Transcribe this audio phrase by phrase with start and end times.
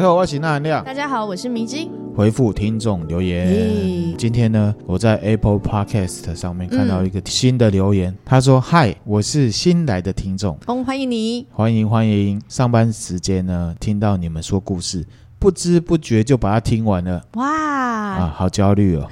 [0.00, 0.82] 你好，我是那含亮。
[0.82, 1.90] 大家好，我是迷津。
[2.16, 3.46] 回复听众留言。
[3.46, 12.40] 嘿今天呢，我在 Apple Podcast 上面看到一个新的留言，嗯、他说：“嗨，我是新来的听众，哦，欢迎你，欢迎欢迎。
[12.48, 15.04] 上班时间呢，听到你们说故事，
[15.38, 17.22] 不知不觉就把它听完了。
[17.34, 19.06] 哇啊，好焦虑哦。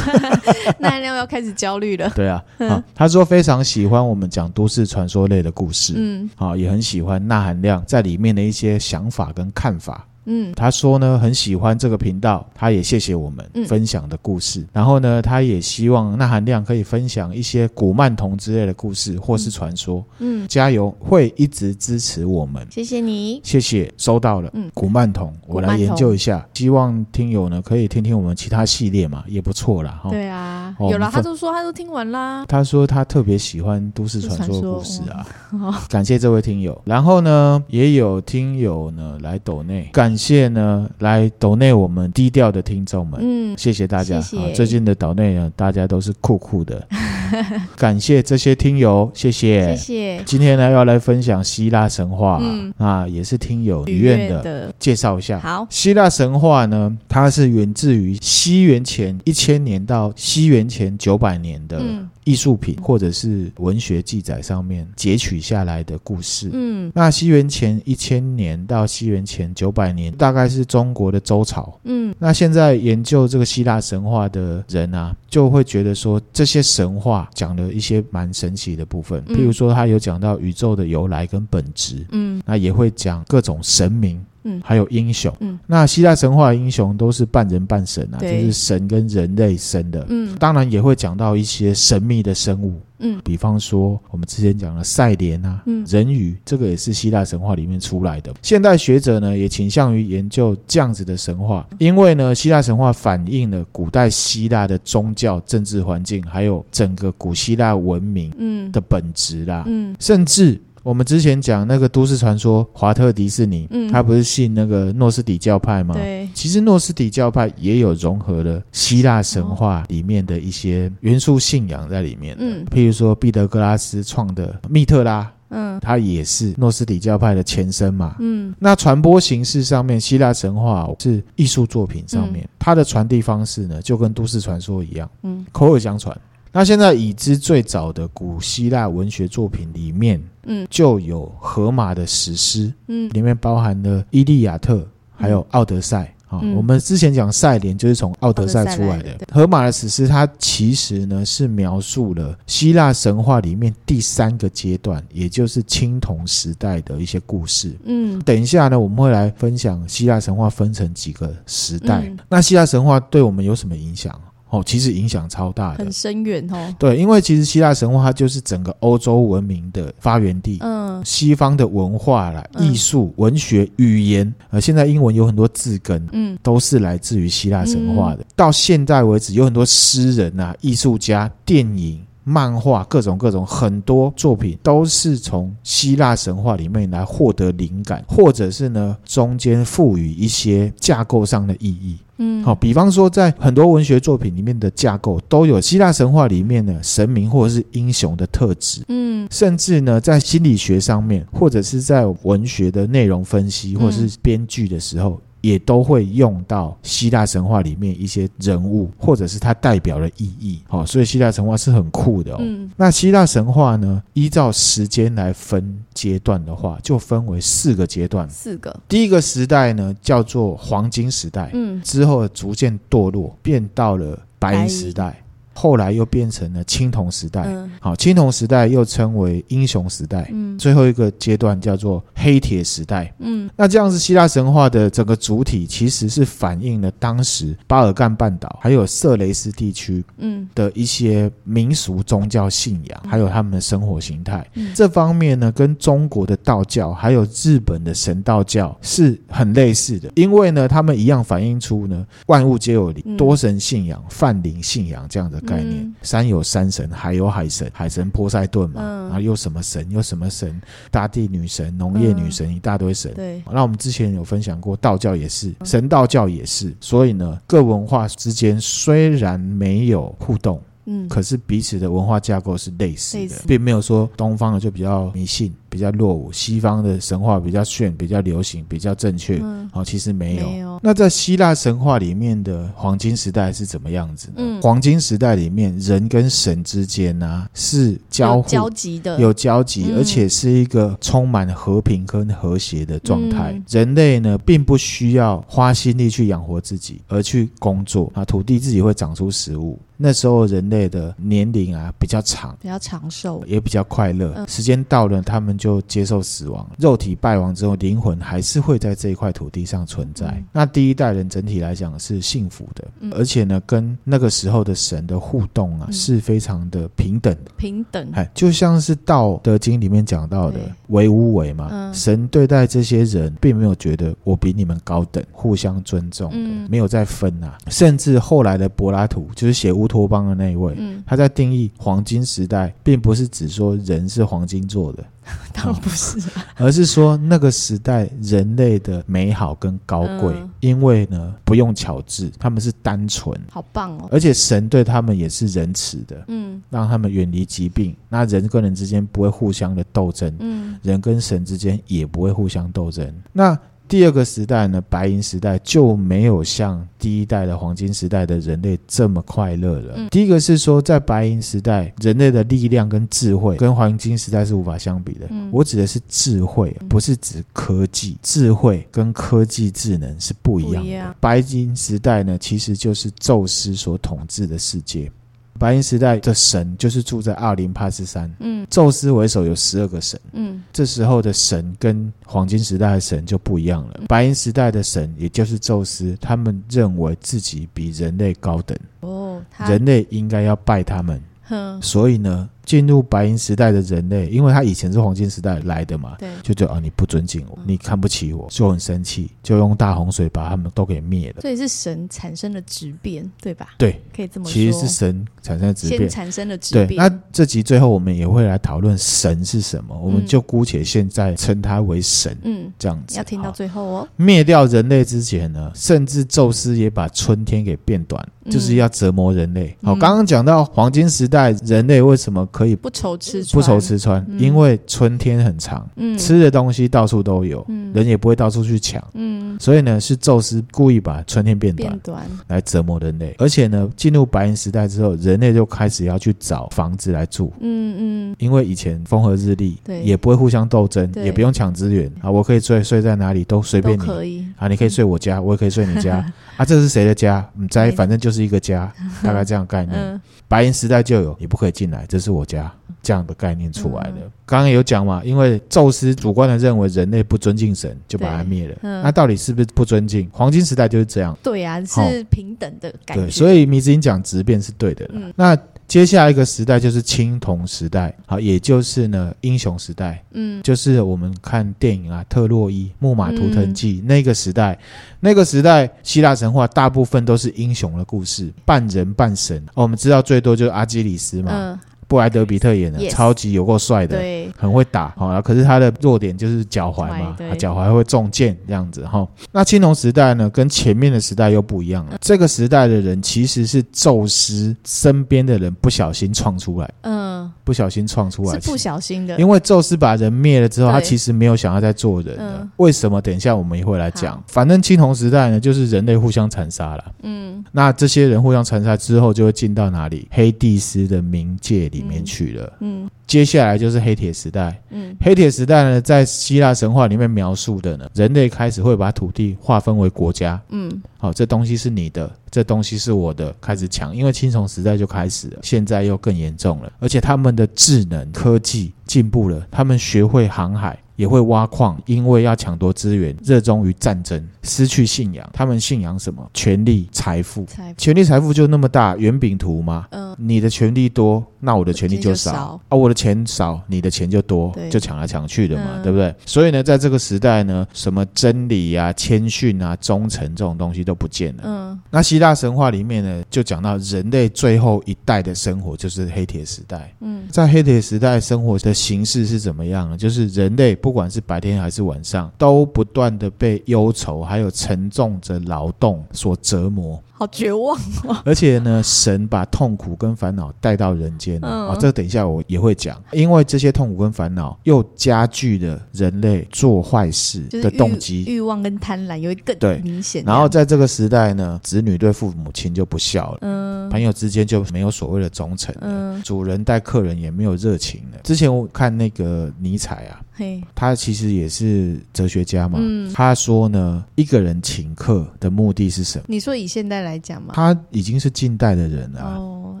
[0.80, 2.10] 那含亮要开始焦虑了。
[2.16, 14.60] 对啊，啊，他说非常喜欢我们讲都市传说类的故事，嗯，啊，也很喜欢钠含亮在里面的一些想法跟看法。”嗯，他说呢，很喜欢这个频道，他也谢谢我们分享的故事。
[14.60, 20.04] 嗯、然后呢，他也希望那含量可以分享一些古曼童之类的故事或是传说。
[20.18, 22.66] 嗯，加油，会一直支持我们。
[22.70, 24.50] 谢谢你，谢谢，收到了。
[24.54, 26.46] 嗯，古曼童，我来研究一下。
[26.54, 30.00] 希望听友呢可以听听我们其他系列嘛，也不错啦。
[30.10, 32.44] 对啊，哦、有了，他都说他都听完啦。
[32.46, 35.26] 他说他特别喜欢都市传说的故事啊。
[35.52, 36.80] 哦、感谢这位听友。
[36.84, 40.88] 然后呢，也有听友呢来抖内，感谢呢。
[40.98, 44.20] 来抖内我们低调的听众们，嗯，谢谢大家。
[44.20, 44.52] 谢谢。
[44.52, 46.86] 最近的岛内呢，大家都是酷酷的，
[47.76, 50.22] 感谢这些听友，谢谢，谢谢。
[50.24, 55.38] 今天呢，要来分享希腊神话，嗯，啊，也是听友许愿的，介绍一下。
[55.38, 61.82] 好，希腊神话呢，它是源自于西元前一千年到西元前九百年的
[62.24, 66.48] 艺术品或者是文学记载上面截取下来的故事。
[66.52, 70.94] 嗯，那西元前一千年到西元前九百年，大概是中。
[70.94, 92.80] 国的周朝，嗯，那现在研究这个希腊神话的人啊，就会觉得说这些神话讲了一些蛮神奇的部分，譬如说他有讲到宇宙的由来跟本质，嗯，那也会讲各种神明，嗯，还有英雄，嗯，那希腊神话的英雄都是半人半神啊，对就是神跟人类生的，嗯，当然也会讲到一些神秘的生物。
[93.00, 98.32] 嗯，比方说我们之前讲的赛莲啊，嗯，人鱼，这个也是希腊神话里面出来的。
[98.40, 110.60] 现代学者呢也倾向于研究这样子的神话，因为呢希腊神话反映了古代希腊的宗教、政治环境，还有整个古希腊文明嗯的本质啦，嗯，甚至。
[110.84, 115.94] 我们之前讲那个都市传说，华特迪士尼，嗯，他不是信那个诺斯底教派吗？
[115.94, 136.14] 对，其实诺斯底教派也有融合了希腊神话里面的一些元素信仰在里面，嗯，譬如说毕德哥拉斯创的密特拉，嗯，他也是诺斯底教派的前身嘛，嗯，那传播形式上面，希腊神话是艺术作品上面，嗯，它的传递方式呢，就跟都市传说一样，嗯，口耳相传。
[136.56, 144.76] 那现在已知最早的古希腊文学作品里面，嗯，就有荷马的史诗，嗯，里面包含了《伊利亚特》
[145.16, 146.40] 还有《奥德赛》啊。
[146.54, 149.18] 我们之前讲赛莲就是从《奥德赛》出来的。
[149.32, 157.74] 荷马的史诗，它其实呢是描述了希腊神话里面第三个阶段，也就是青铜时代的一些故事。
[157.84, 162.02] 嗯，等一下呢，我们会来分享希腊神话分成几个时代。
[162.06, 164.16] 嗯，那希腊神话对我们有什么影响？
[164.54, 166.74] 哦，其实影响超大的，很深远哦。
[166.78, 170.58] 对，因为其实希腊神话它就是整个欧洲文明的发源地。
[170.60, 178.22] 嗯，西方的文化啦、艺术、嗯、文学、语言，呃，现在英文有很多字根，嗯，都是来自于希腊神话的。
[178.22, 191.98] 嗯、到现在为止，有很多诗人啊、艺术家、电影、漫画，各种各种很多作品都是从希腊神话里面来获得灵感，或者是呢中间赋予一些架构上的意义。
[192.18, 198.82] 嗯，好，比方说，在很多文学作品里面的架构都有希腊神话里面的神明或者是英雄的特质。
[198.88, 205.20] 嗯，甚至呢，在心理学上面，或者是在文学的内容分析或者是编剧的时候。
[205.44, 210.62] 也都会用到希腊神话里面一些人物，或者是它代表的意义。
[210.66, 212.38] 好，所以希腊神话是很酷的哦。
[212.40, 218.26] 嗯，那希腊神话呢，依照时间来分阶段的话，就分为四个阶段。
[218.30, 218.74] 四个。
[218.88, 221.50] 第一个时代呢，叫做黄金时代。
[221.52, 225.22] 嗯，之后逐渐堕落，变到了白银时代。
[225.54, 240.46] 后来又变成了青铜时代，嗯、好，青铜时代又称为英雄时代，嗯，最后一个阶段叫做黑铁时代，嗯，那这样子希腊神话的整个主体其实是反映了当时巴尔干半岛还有色雷斯地区，嗯。
[240.54, 255.40] 的一些民俗宗教信仰，嗯、还有他们的生活形态，嗯，这方面呢跟中国的道教还有日本的神道教是很类似的，因为呢他们一样反映出呢万物皆有灵，嗯、多神信仰、泛灵信仰这样的。
[255.44, 260.60] 概念，嗯、山有山神，海有海神，海神波塞顿嘛，嗯、然后又什么神，又什么神，
[260.90, 263.12] 大地女神、农业女神，嗯、一大堆神。
[263.14, 270.60] 对，那我们之前有分享过，道教也是，神道教也是，所以呢，各文化之间虽然没有互动。
[270.86, 273.44] 嗯，可是彼此的文化架构是类似的，似。
[273.46, 279.40] 并没有说东方的就比较迷信，比较落伍，西方的神话比较炫、比较流行、比较正确。
[279.42, 280.46] 嗯，好，其实没有。
[280.46, 280.78] 没有。
[280.80, 284.34] 那在希腊神话里面的黄金时代是怎么样子呢？
[284.36, 293.50] 嗯，黄金时代里面人跟神之间呢、啊、是交互交集的，有交集，而且是一个充满和平跟和谐的状态。
[293.52, 299.76] 嗯、人类呢，并不需要花心力去养活自己，而去工作啊，土地自己会长出食物。
[299.96, 304.34] 那时候人类的年龄啊比较长，比较长寿，也比较快乐。
[304.36, 306.70] 嗯、时间到了，他们就接受死亡。
[306.78, 310.26] 肉体败亡之后，灵魂还是会在这一块土地上存在。
[310.26, 317.50] 嗯、那第一代人整体来讲是幸福的，嗯、而且呢，跟那个时候的神的互动啊、嗯、是非常的平等的。
[317.56, 320.58] 平等，哎，就像是《道德经》里面讲到的
[320.88, 321.70] “为无为”嘛。
[321.72, 326.30] 嗯、神对待这些人，并没有觉得我比你们高等，互相尊重
[326.68, 327.56] 没有再分啊。
[327.68, 335.02] 甚至后来的柏拉图，就是写乌托邦的那一位，嗯、他在定义黄金时代，并不是指说人是黄金做的，
[335.52, 353.58] 当然不是、啊，而是说那个时代人类的美好跟高贵，嗯、因为呢不用巧智，他们是单纯，好棒哦，而且神对他们也是仁慈的，嗯，让他们远离疾病，那人跟人之间不会互相的斗争，嗯，人跟神之间也不会互相斗争，那。
[353.86, 359.94] 第二个时代呢，白银时代就没有像第一代的黄金时代的人类这么快乐了。
[359.96, 365.26] 嗯、第一个是说，在白银时代，人类的力量跟智慧跟黄金时代是无法相比的。
[365.30, 368.16] 嗯、我指的是智慧，不是指科技。
[368.22, 370.90] 智慧跟科技智能是不一样的。
[370.90, 371.14] 样。
[371.20, 375.10] 白银时代呢，其实就是宙斯所统治的世界。
[375.58, 384.00] 白银时代的神就是住在奥林帕斯山，嗯，宙斯为首有十二个神，嗯，这时候的神跟黄金时代的神就不一样了。
[384.08, 392.48] 白银时代的神，也就是宙斯，他们认为自己比人类高等，哦，人类应该要拜他们，哼，所以呢。
[392.64, 401.42] 进入白银时代的人类，因为他以前是黄金时代来的嘛，对，就觉得啊，你不尊敬我，你看不起我，就很生气，就用大洪水把他们都给灭了。
[401.42, 403.74] 所以是神产生了质变，对吧？
[403.76, 404.52] 对，可以这么说。
[404.52, 406.88] 其实是神产生了质变，产生了质变。
[406.88, 413.16] 对，那这集最后我们也会来讨论神是什么，我们就姑且现在称他为神，嗯，这样子。
[413.16, 414.08] 要听到最后哦。
[414.16, 419.76] 灭掉人类之前呢，甚至宙斯也把春天给变短，就是要折磨人类。
[419.82, 422.48] 好，刚刚讲到黄金时代人类为什么？
[422.54, 431.98] 可以不愁吃穿，不愁吃穿，嗯、因为春天很长，嗯、吃的东西到处都有，嗯、人也不会到处去抢，嗯、所以呢，是宙斯故意把春天变短，
[432.46, 433.34] 来折磨人类。
[433.38, 442.08] 而且呢，进入白银时代之后，人类就开始要去找房子来住，嗯嗯，因为以前风和日丽，对，也不会互相斗争，也不用抢资源。
[442.20, 444.46] 啊，我可以睡睡在哪里都随便你，可以。
[444.56, 446.24] 啊，你可以睡我家， 我也可以睡你家。
[446.56, 447.44] 啊，这是谁的家？
[447.54, 448.92] 你在，反正就是一个家，
[449.24, 449.98] 大概这样概念。
[449.98, 452.72] 嗯、白银时代就有，你不可以进来，这是我家。
[453.02, 454.14] 这样的概念出来了。
[454.46, 458.74] 刚刚、嗯、有讲嘛，因为宙斯主观的认为人类不尊敬神，就把他灭了。
[458.80, 460.26] 嗯、那到底是不是不尊敬？
[460.32, 461.36] 黄金时代就是这样。
[461.42, 463.24] 对呀、啊，是平等的感觉。
[463.24, 465.06] 对，所以米子英讲质变是对的。
[465.12, 465.54] 嗯、那
[465.86, 470.24] 接下来一个时代就是青铜时代，好，也就是呢英雄时代。
[470.32, 474.78] 嗯，就是我们看电影啊，特洛伊木马图腾记、嗯、那个时代，
[475.20, 479.62] 那个时代希腊神话大部分都是英雄的故事，半人半神。
[479.74, 481.78] 哦，我们知道最多就是阿基里斯嘛。
[482.04, 483.10] 嗯布莱德比特演的，Yes.
[483.10, 485.14] 超级有够帅的，对很会打。
[485.16, 489.26] 好，可是他的弱点就是脚踝嘛，脚踝会中箭这样子哈。
[489.50, 492.18] 那青铜时代呢，跟前面的时代又不一样了。
[492.20, 499.36] 这个时代的人其实是宙斯身边的人不小心创出来，嗯，不小心创出来是不小心的。
[499.38, 502.58] 因为宙斯把人灭了之后，他其实没有想要再做人了。
[502.60, 503.20] 嗯、为什么？
[503.22, 504.40] 等一下我们也会来讲。
[504.46, 507.04] 反正青铜时代呢，就是人类互相残杀了。
[507.22, 510.28] 嗯，那这些人互相残杀之后，就会进到哪里？
[510.30, 511.94] 黑帝斯的冥界里。
[511.94, 512.72] 里面去了。
[512.80, 514.78] 嗯，接下来就是黑铁时代。
[514.90, 520.60] 嗯，黑铁时代呢，在希腊神话里面描述的呢，人类开始会把土地划分为国家。
[520.70, 524.14] 嗯，好，这东西是你的，这东西是我的，开始抢。
[524.14, 530.98] 因为青铜时代就开始了，现在又更严重了，而且他们的智能科技进步了，他们学会航海。
[531.16, 535.48] 也会挖矿，因为要抢夺资源，热衷于战争，失去信仰。
[535.52, 536.48] 他们信仰什么？
[536.52, 537.66] 权力、财富。
[537.96, 540.06] 权力、财富就那么大，圆饼图吗？
[540.10, 540.34] 嗯。
[540.36, 542.50] 你的权力多，那我的权力就少。
[542.50, 546.34] 就少啊，我的钱少，你的钱就多，就抢来抢去的嘛，嗯、对不对？
[546.44, 551.62] 所以呢，在这个时代呢，什么真理啊、谦逊啊、忠诚这种东西都不见了。
[551.64, 552.00] 嗯。
[552.10, 557.14] 那希腊神话里面呢，就讲到人类最后一代的生活就是黑铁时代。
[557.20, 557.44] 嗯。
[557.52, 560.18] 在黑铁时代生活的形式是怎么样呢？
[560.18, 560.96] 就是人类。
[561.04, 567.22] 不管是白天还是晚上，都不断的被忧愁还有沉重着劳动所折磨。
[567.36, 567.94] 好绝望
[568.26, 568.40] 哦！
[568.44, 571.98] 而且呢，神把痛苦跟烦恼带到人间了啊、嗯！
[572.00, 580.42] 这个等一下我也会讲，因为这些痛苦跟烦恼又加剧了人类做坏事的动机、欲望跟贪婪，有一个更明显。
[580.46, 588.38] 然后在这个时代呢，子女对父母亲就不孝了，嗯，朋友之间就没有所谓的忠诚了，嗯，主人待客人也没有热情了。
[588.44, 590.40] 之前我看那个尼采啊。
[590.56, 592.98] 嘿，他其实也是哲学家嘛。
[593.02, 596.44] 嗯，他说呢，一个人请客的目的是什么？
[596.48, 599.42] 你说以现代来讲嘛，他已经是近代的人了。
[599.56, 600.00] 哦，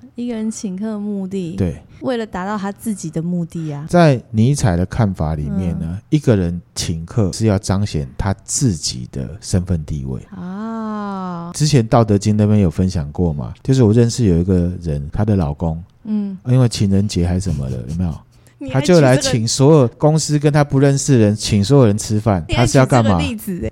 [0.14, 3.86] 一个人请客的目的，对，为了达到他自己的目的啊。
[3.88, 11.50] 在尼采的看法里面呢，嗯，一个人请客是要彰显他自己的身份地位啊。
[11.52, 18.14] 之前《道德经》那边有分享过嘛，就是我认识有一个人，她的老公，嗯，因为情人节还是什么的，有没有？
[18.72, 22.44] 他就来请所有公司跟他不认识的人，请所有人吃饭。
[22.48, 23.20] 他是要干嘛？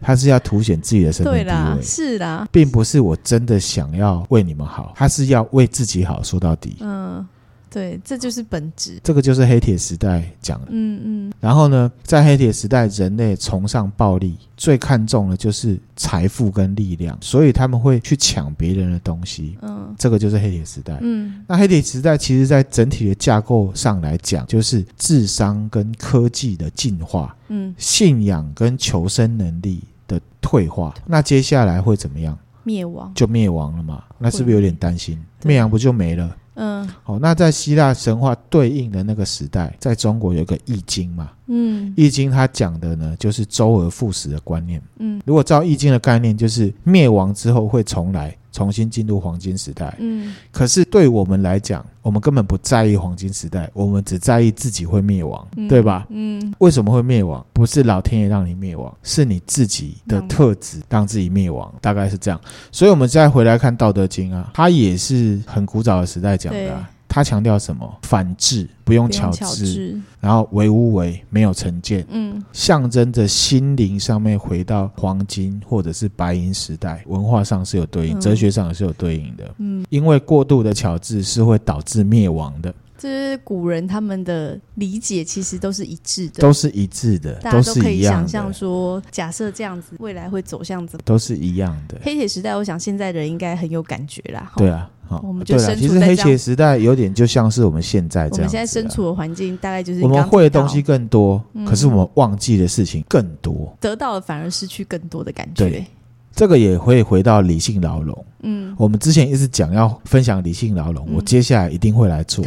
[0.00, 1.44] 他是要凸显自己的身份地位。
[1.44, 6.22] 对啦，是的，并不是我真的想要为你们好，他是要为自己好。
[6.22, 7.26] 说到底，嗯。
[7.73, 9.00] 对，这就是本质。
[9.02, 10.67] 这个就是黑铁时代讲的。
[10.71, 11.33] 嗯嗯。
[11.41, 19.57] 然后呢，在黑铁时代，人类崇尚暴力，最看重的就是财富跟力量，所以他们会去抢别人的东西。
[19.62, 20.99] 嗯，这个就是黑铁时代。
[21.00, 30.95] 嗯，那黑铁时代其实在整体的架构上来讲，就是智商跟科技的进化，嗯，信仰跟求生能力的退化。
[31.07, 32.38] 那接下来会怎么样？
[32.64, 33.11] 灭亡。
[33.14, 34.05] 就灭亡了嘛？
[34.19, 35.19] 那是不是有点担心？
[35.43, 36.37] 灭亡不就没了？
[36.54, 48.37] 嗯，好，那在希腊神话对应的那个时代，在中国有个易经嘛，嗯，易经它讲的呢，就是周而复始的观念，嗯，如果照易经的概念，就是灭亡之后会重来。
[48.52, 56.06] 重新进入黄金时代，嗯，可是对我们来讲，我们根本不在意黄金时代，我们只在意自己会灭亡，嗯、对吧？
[56.11, 57.44] 嗯，为什么会灭亡？
[57.52, 62.40] 不是老天爷让你灭亡，是你自己的特质让自己灭亡，大概是这样。
[62.71, 66.90] 所以，我们再回来看《道德经》啊，它也是很古早的时代讲的、啊。
[67.12, 67.99] 他强调什么？
[68.04, 82.75] 反智，不用巧智，然后唯无为，没有成见，嗯，象征着心灵上面回到黄金或者是白银时代，文化上是有对应，嗯、哲学上也是有对应的，嗯，因为过度的巧智是会导致灭亡的。
[82.97, 91.02] 这是古人他们的理解，其实都是一致的，都是一致的，大家都可以想象说，假设这样子，未来会走向怎么？
[91.04, 92.00] 都是一样的。
[92.02, 94.52] 黑铁时代，我想现在的人应该很有感觉啦。
[94.57, 94.88] 对啊。
[95.23, 98.38] 我们就其实黑铁时代有点就像是我们现在这样。
[98.38, 105.69] 我们现在身处的环境大概就是我们会的东西更多，嗯，可是我们忘记的事情更多，得到了反而失去更多的感觉。
[105.69, 105.87] 对，
[106.35, 108.25] 这个也会回到理性牢笼。
[108.45, 112.45] 嗯，我们之前一直讲要分享理性牢笼，嗯，我接下来一定会来做。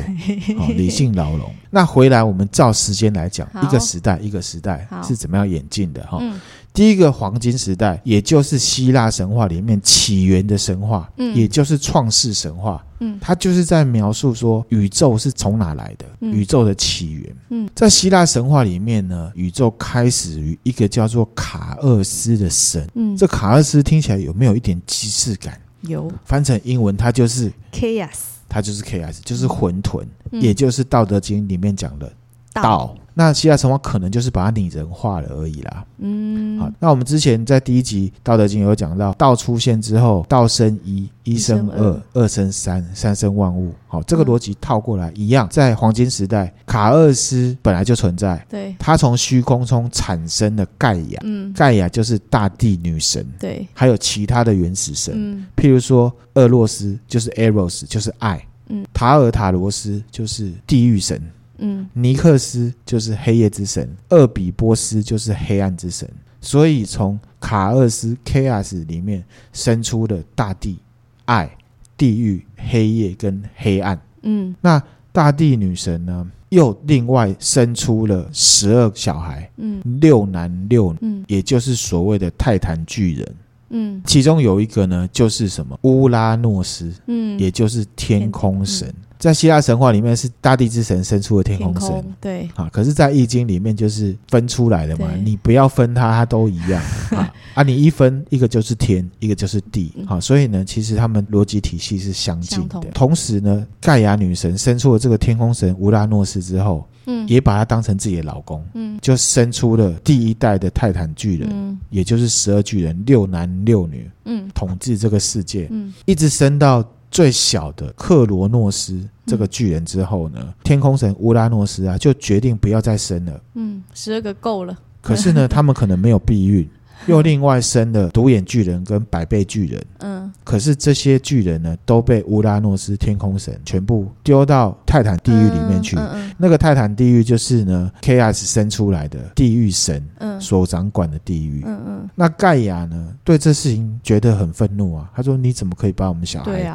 [0.57, 1.50] 好，理性牢笼。
[1.69, 6.01] 那回来我们照时间来讲，一个时代一个时代是怎么样演进的？
[6.03, 6.17] 哈。
[6.22, 6.39] 嗯
[6.75, 25.58] 第一个黄金时代，也就是希腊神话里面起源的神话，嗯，也就是创世神话，嗯，它就是在描述说宇宙是从哪来的，嗯，宇宙的起源，嗯，在希腊神话里面呢，宇宙开始于一个叫做卡厄斯的神，嗯，这卡厄斯听起来有没有一点既视感？
[25.82, 28.10] 有，翻成英文它就是 chaos，
[28.50, 32.12] 它就是 chaos，就是混沌，嗯，也就是《道德经》里面讲的
[32.55, 32.95] 道。
[33.17, 35.85] 那希腊神话可能就是把它拟人化了而已啦。
[36.00, 43.74] 嗯，好，那我们之前在第一集《道德经》有讲到，道出现之后，道生一，一生二，二生三，三生万物。
[43.88, 48.45] 好，这个逻辑套过来一样，在黄金时代，卡厄斯本来就存在。
[48.50, 51.21] 对，他从虚空中产生了盖亚。
[51.24, 53.25] 嗯，盖亚就是大地女神。
[53.39, 58.45] 对，还有其他的原始神，嗯，譬如说厄洛斯就是 Eros，就是爱。
[58.67, 61.21] 嗯，塔尔塔罗斯就是地狱神。
[61.57, 66.09] 嗯，尼克斯就是黑夜之神，厄比波斯就是黑暗之神，
[66.41, 70.79] 所以从卡厄斯 Chaos 里面生出了大地、
[71.25, 71.50] 爱、
[71.97, 74.00] 地狱、黑夜跟黑暗。
[74.24, 74.81] 嗯，那
[75.12, 83.35] 大地女神呢，又另外生出了十二小孩，嗯，六男六女，嗯，也就是所谓的泰坦巨人。
[83.69, 85.77] 嗯，其中有一个呢，就是什么？
[85.83, 88.93] 乌拉诺斯，嗯，也就是天空神。
[89.25, 96.79] 在希腊神话里面是大地之神生出的天空神，空对啊，可是，在易经里面就是分出来的嘛，你不要分它，它都一样
[97.10, 97.63] 啊啊！
[97.63, 102.79] 你一分，一个就是天，一个就是地，好、啊，所以呢，其实他们逻辑体系是相近的。
[102.79, 116.88] 同，同时呢，盖亚女神生出了这个天空神乌拉诺斯之后，嗯，也把他当成自己的老公，嗯，就生出了第一代的泰坦巨人，嗯，也就是十二巨人，六男六女，嗯，统治这个世界，嗯，一直生到。
[117.15, 123.41] 最小的克罗诺斯这个巨人之后呢，嗯、天空神乌拉诺斯啊就决定不要再生了。
[123.53, 124.77] 嗯，十二个够了。
[125.01, 126.69] 可是呢， 他们可能没有避孕。
[127.07, 135.95] 又另外生了独眼巨人跟百倍巨人，嗯，可是这些巨人呢，都被乌拉诺斯天空神全部丢到泰坦地狱里面去。
[135.95, 140.03] 嗯嗯嗯、那个泰坦地狱就是呢，Chaos 生出来的地狱神
[140.39, 141.63] 所掌管的地狱。
[141.65, 142.09] 嗯嗯。
[142.15, 146.71] 那盖亚呢，对这事情觉得很愤怒啊，他说：“你怎么可以把我们小孩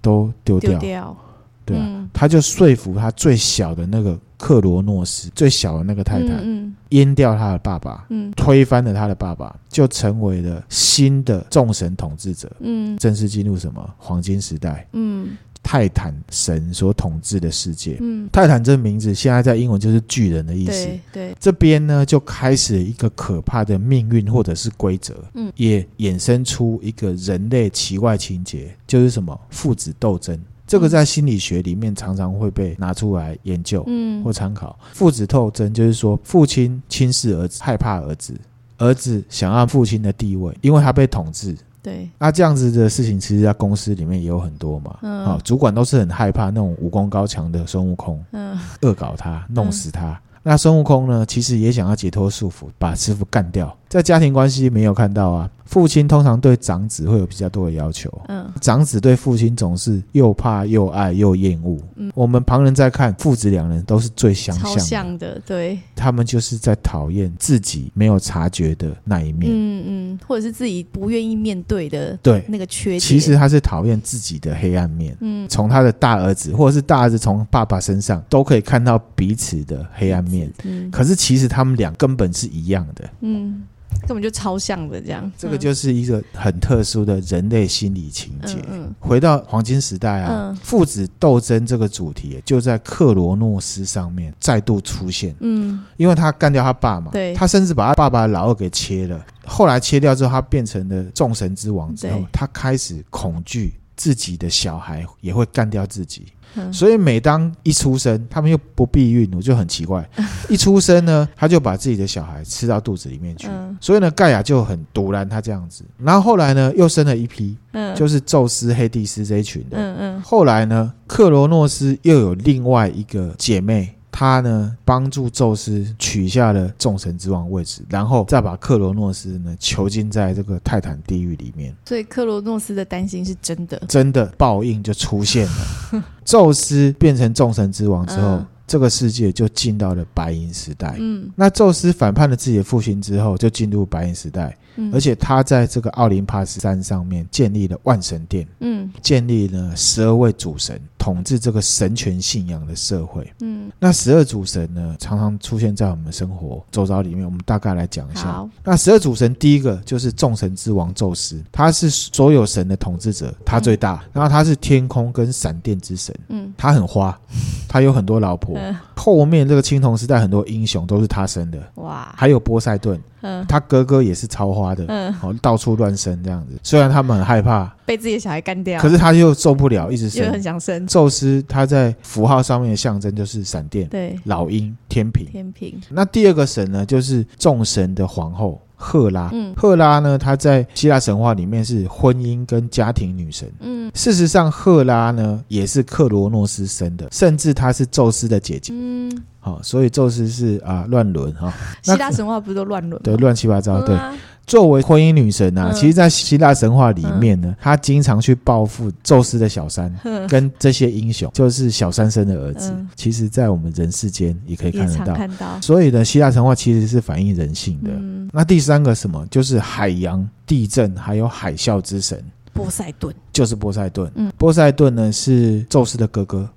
[0.00, 1.16] 都丢掉？”
[1.64, 4.18] 对啊，他就说服他最小的那个。
[4.42, 21.36] 克罗诺斯最小的那个泰坦，嗯，阉、嗯、掉他的爸爸，嗯，推翻了他的爸爸，就成为了新的众神统治者，嗯，正式进入什么黄金时代，嗯，泰坦神所统治的世界，嗯，泰坦这个名字现在在英文就是巨人的意思，对，对。
[21.38, 30.36] 这边呢就开始了一个可怕的命运或者是规则，嗯，也衍生出一个人类奇怪情节，就是什么父子斗争。
[30.72, 34.74] 这个在心理学里面常常会被拿出来研究，嗯，或参考。
[34.94, 38.32] 父子透争就是说，父亲轻视儿子，害怕儿子，
[38.78, 41.54] 儿子想要父亲的地位，因为他被统治。
[41.82, 44.96] 对，那这样子的事情，其实在公司里面也有很多嘛。
[45.02, 50.18] 嗯，好，主管都是很害怕那种武功高强的孙悟空，嗯，恶搞他，弄死他。
[50.42, 53.76] 那孙悟空呢，其实也想要解脱束缚，把师傅干掉。
[53.92, 55.50] 在家庭关系没有看到啊。
[55.66, 83.62] 父亲通常对长子会有比较多的要求，嗯，长子对父亲总是又怕又爱又厌恶，嗯，我们旁人在看，父子两人都是最相像的，像的，对，他们就是在讨厌自己没有察觉的那一面，嗯嗯，或者是自己不愿意面对的，对，那个缺点，其实他是讨厌自己的黑暗面，嗯，从他的大儿子或者是大儿子从爸爸身上都可以看到彼此的黑暗面，嗯，可是其实他们俩根本是一样的，嗯。
[84.06, 88.56] 根本就超像的这样，这个就是一个很特殊的人类心理情节。
[88.68, 95.34] 嗯嗯、回到黄金时代啊，嗯、父子斗争这个主题就在克罗诺斯上面再度出现。
[95.40, 99.24] 嗯，因为他干掉他爸嘛，对，他甚至把他爸爸的老二给切了。
[99.44, 106.26] 后来切掉之后，他变成了众神之王之后，他开始恐惧自己的小孩也会干掉自己。
[106.72, 110.08] 所以每当一出生，他们又不避孕，我就很奇怪。
[110.48, 113.48] 一出生呢，他就把自己的小孩吃到肚子里面去。
[113.80, 115.84] 所以呢，盖亚就很独然他这样子。
[115.98, 117.56] 然后后来呢，又生了一批，
[117.94, 119.76] 就是宙斯、黑帝斯这一群的。
[119.78, 120.22] 嗯嗯。
[120.22, 123.94] 后来呢，克罗诺斯又有另外一个姐妹。
[124.12, 131.74] 他呢，帮助宙斯取下了众神之王位置，然后再把克罗诺斯呢囚禁在这个泰坦地狱里面。
[131.86, 136.04] 所以克罗诺斯的担心是真的，真的报应就出现了。
[136.24, 140.94] 宙斯变成众神之王之后，嗯、这个世界就进到了白银时代。
[141.00, 144.56] 嗯，那宙斯反叛了自己的父亲之后，就进入白银时代。
[144.76, 150.80] 嗯、而且他在这个奥林帕斯山上面建立了万神殿，嗯，建立了十二位主神。
[151.02, 157.24] 统治这个神权信仰的社会，嗯，那十二主神呢，常常出现在我们生活周遭里面。
[157.24, 158.30] 我们大概来讲一下。
[158.30, 164.00] 好那十二主神，第一个就是众神之王宙斯，他是所有神的统治者，他最大。
[164.04, 167.18] 嗯、然后他是天空跟闪电之神，嗯，他很花，
[167.66, 168.56] 他有很多老婆。
[168.56, 172.96] 嗯、后面这个青铜时代很多英雄都是他生的，哇，还有波塞顿。
[173.22, 176.58] 嗯，他哥哥也是超花的，嗯，哦，到处乱生这样子。
[176.62, 180.86] 虽然他们很害怕被自己的小孩干掉，可是他又受不了，一直生，又很想生。
[180.86, 185.80] 宙斯他在符号上面的象征就是闪电，对，老鹰，天平，天平。
[185.90, 188.60] 那第二个神呢，就是众神的皇后。
[188.82, 203.00] 赫拉，嗯，赫拉呢，她在希腊神话里面是婚姻跟家庭女神，嗯，事实上，赫拉呢也是克罗诺斯生的，甚至她是宙斯的姐姐，嗯，好，所以宙斯是啊乱伦哈，希腊神话不是都乱伦？
[203.02, 203.96] 对，乱七八糟，对。
[204.44, 209.90] 作为婚姻女神啊，其实，在希腊神话里面呢，她经常去报复宙斯的小三，
[210.28, 212.74] 跟这些英雄，就是小三生的儿子。
[212.96, 215.60] 其实，在我们人世间也可以看得到。
[215.60, 217.90] 所以呢，希腊神话其实是反映人性的。
[218.32, 224.10] 那第三个什么，就是海洋、地震还有海啸之神波塞顿，就是波塞顿。
[224.14, 226.48] 嗯波塞顿呢是宙斯的哥哥。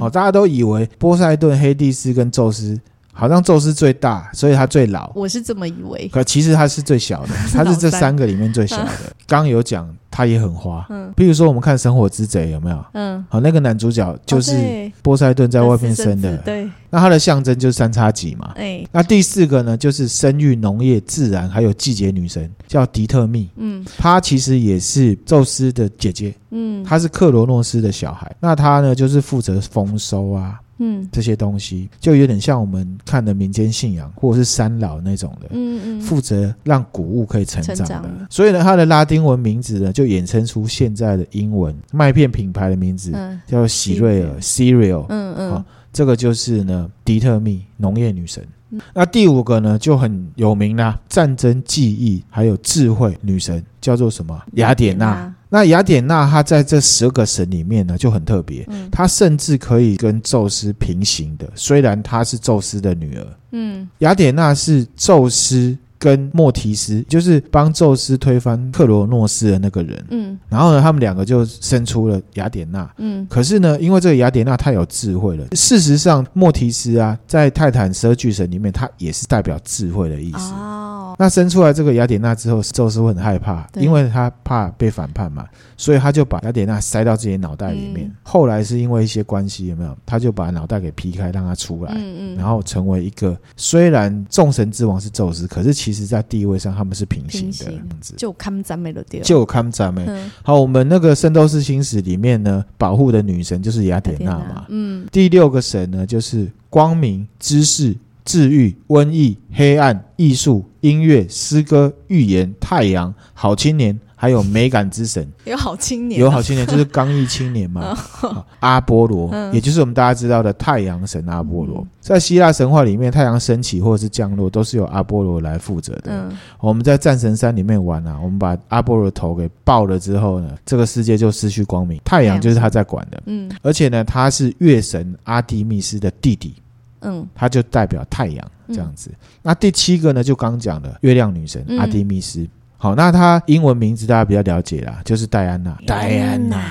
[0.00, 2.80] 哦，大家都以为波塞顿、黑帝斯跟宙斯。
[3.14, 5.10] 好像宙斯最大，所以他最老。
[5.14, 8.90] 我是这么以为，可其实他是最小的， 他是这三个里面最小的。
[9.26, 9.88] 刚刚有讲。
[10.16, 12.84] 他也很花，嗯，比如说我们看《神火之贼》有没有？
[12.92, 16.70] 嗯，好，那个男主角就是波塞顿在外面生的，对。
[16.88, 18.86] 那他的象征就是三叉戟嘛，哎。
[18.92, 28.32] 那第四个呢，就是生育、农业、自然还有季节女神，叫迪特密，嗯，她其实也是宙斯的姐姐，嗯，她是克罗诺斯的小孩。
[28.38, 37.84] 那她呢，就是负责丰收啊，嗯，这些东西就有点像我们看的民间信仰，或者是三老那种的，嗯嗯，负责让谷物可以成长的。
[37.84, 45.06] 长所以呢，它的拉丁文名字呢，就衍生出现在的英文麦片品牌的名字，嗯、叫做喜瑞尔 （Cereal）。
[45.08, 48.44] 嗯嗯，好，这个就是呢，迪特密农业女神。
[48.70, 54.40] 嗯、那第五个呢，就很有名啦，战争、记忆还有智慧女神，叫做什么？
[54.54, 55.32] 雅典娜。
[55.54, 63.26] 那雅典娜她在这十二个神里面呢，就很特别，嗯、她甚至可以跟宙斯平行的，虽然她是宙斯的女儿。
[63.52, 65.78] 嗯，雅典娜是宙斯。
[66.04, 80.52] 跟莫提斯就是帮宙斯推翻克罗诺斯的那个人，嗯，然后呢，他们两个就生出了雅典娜，嗯，可是呢，因为这个雅典娜太有智慧了，事实上，莫提斯啊，在泰坦十二巨神里面，他也是代表智慧的意思。
[80.52, 83.82] 哦，那生出来这个雅典娜之后，宙斯会很害怕，对。
[83.82, 88.06] 因为他怕被反叛嘛，所以他就把雅典娜塞到自己脑袋里面。
[88.06, 89.96] 嗯、后来是因为一些关系，有没有？
[90.04, 96.04] 他就把脑袋给劈开，让他出来，嗯嗯，然后成为一个虽然众神之王是宙斯，可是其实。
[96.04, 100.30] 其实，在地位上他们是平行的样子，就看咱们的地方，就看咱们。
[100.42, 104.66] 好，我们那个《圣斗士星矢》里面呢，保护的女神就是雅典娜嘛。
[104.68, 113.98] 嗯，第六个神呢，就是光明、知识、治愈、瘟疫、黑暗、艺术、音乐、诗歌、预言、太阳、好青年。
[114.24, 117.94] 还有美感之神，有好青年，有好青年就是刚毅青年嘛。
[118.60, 121.86] 阿波罗，也就是我们大家知道的太阳神阿波罗。
[122.00, 126.26] 在希腊神话里面，太阳升起或者是降落都是由阿波罗来负责的。
[126.58, 132.00] 我们在战神山里面玩啊，我们把阿波罗的头给爆了之后呢，这个世界就失去光明。
[132.02, 136.54] 太阳就是他在管的，嗯，而且呢，他是月神阿蒂密斯的弟弟，
[137.02, 139.10] 嗯，他就代表太阳这样子。
[139.42, 142.48] 那第七个呢，就刚讲的月亮女神阿蒂密斯。
[142.84, 145.74] 好，那她英文名字大家比较了解啦，就是戴安娜。
[145.86, 146.62] 戴安娜，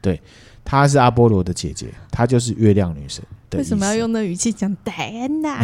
[0.00, 0.20] 对，
[0.64, 3.22] 她是阿波罗的姐姐，她就是月亮女神。
[3.58, 5.62] 为什么要用那语气讲戴安娜？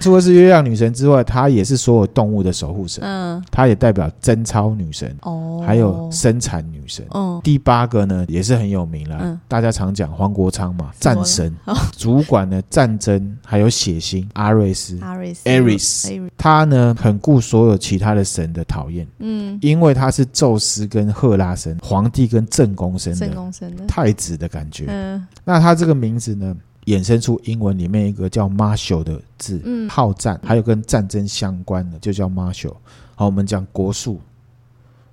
[0.00, 3.02] 除了是月亮女神之外，她也是所有动物的守护神。
[3.04, 7.04] 嗯，她也代表贞操女神哦，还有生产女神。
[7.10, 19.04] 哦，第八个呢也是很有名了，嗯、大家常讲黄国昌嘛，战神，哦、主管呢战争还有血腥，阿瑞斯，阿瑞斯，艾瑞斯，他呢很顾所有其他的神的讨厌。
[19.18, 23.84] 嗯，因为他是宙斯跟赫拉神，皇帝跟正宫神的，正宫生的。
[23.86, 24.84] 太子的感觉。
[24.86, 26.56] 嗯，那他这个名字呢？
[26.88, 32.74] 衍生出英文里面一个叫 martial 的字，嗯，好战，还有跟战争相关的就叫 martial。
[33.14, 34.18] 好，我们讲国术、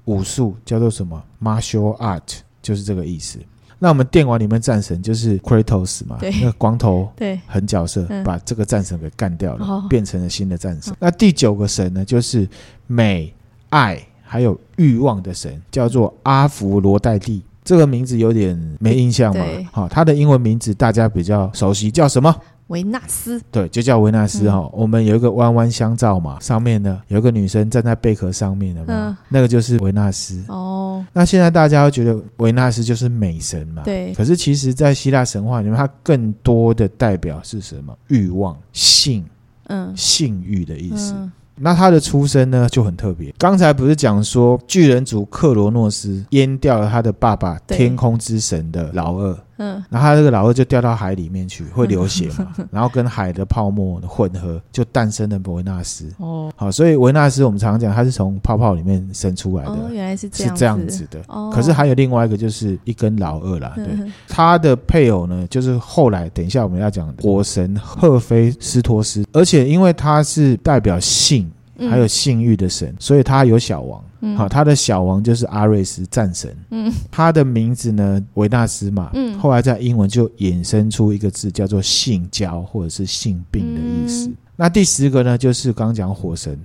[0.06, 3.40] 武术叫做什么？martial art，就是这个意思。
[3.78, 10.94] 那我们电玩里面战神就是 Kratos 嘛，那个光头 对狠角色，嗯、把这个战神给干掉了，哦、变成了新的战神。
[10.94, 12.48] 哦、那第九个神呢，就是
[12.88, 13.34] 美、
[13.70, 17.44] 爱还有欲望的神，叫做阿弗罗代蒂。
[17.66, 19.44] 这个名字有点没印象嘛？
[19.72, 22.34] 好，他的英文名字大家比较熟悉，叫什么？
[22.68, 23.40] 维纳斯。
[23.52, 24.68] 对，就叫维纳斯哈。
[24.72, 30.44] 我们有一个弯弯香皂嘛，上面呢有一个女生站在贝壳上面的嘛，那个就是维纳斯。
[30.48, 33.84] 哦，那现在大家都觉得维纳斯就是美神嘛？
[33.84, 34.14] 对。
[34.14, 37.96] 可是其实，在希腊神话里面，它更多的代表是什么？
[38.08, 39.24] 欲望、性，
[39.68, 41.14] 嗯，性欲的意思。
[41.58, 43.34] 那他的出生呢就很特别。
[43.38, 49.38] 刚才不是讲说巨人族克罗诺斯阉掉了他的爸爸天空之神的老二。
[49.58, 56.12] 嗯，然后他这个老二就掉到海里面去，会流血嘛， 然后跟海的泡沫混合，就诞生了维纳斯。
[56.18, 59.72] 哦，好，所以维纳斯我们常常讲它是从泡泡里面生出来的。
[59.72, 61.22] 哦，原来是这样，是这样子的。
[61.28, 63.86] 哦，可是还有另外一个就是一根老二啦，对，
[64.28, 71.50] 他的配偶呢，就是后来等一下我们要讲的火神赫菲斯托斯，而且因为他是代表性
[71.90, 74.04] 还有性欲的神，所以他有小王。
[74.36, 76.56] 好，他的小王就是阿瑞斯战神。
[76.72, 79.12] 嗯，他的名字呢，维纳斯嘛。
[79.14, 84.28] 嗯，后来在英文就衍生出一个字，叫做性交或者是性病的意思。
[84.28, 86.58] 嗯，那第十个呢，就是刚刚讲火神。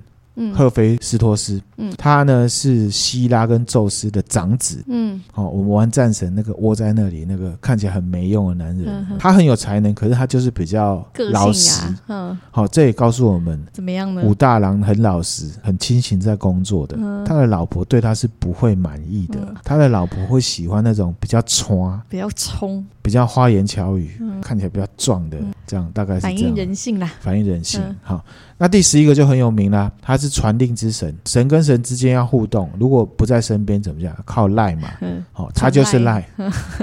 [0.54, 14.22] 赫菲斯托斯，嗯，他呢是希拉跟宙斯的长子，嗯，好，我们玩战神那个窝在那里那个看起来很没用的男人，他很有才能，可是他就是比较老实，嗯，好，这也告诉我们怎么样呢？
[14.22, 24.08] 武大郎很老实，很清醒在工作的，他的老婆对他是不会满意的，他的老婆会喜欢那种比较冲，比较冲，比较花言巧语，
[24.40, 28.24] 看起来比较壮的，这样大概是反映人性啦，反映人性，好。
[28.56, 34.16] 那第十一个就很有名啦，他是传令之神，神跟神之间要互动，如果不在身边怎么样？
[34.24, 34.88] 靠赖嘛，
[35.32, 36.24] 好，他就是赖，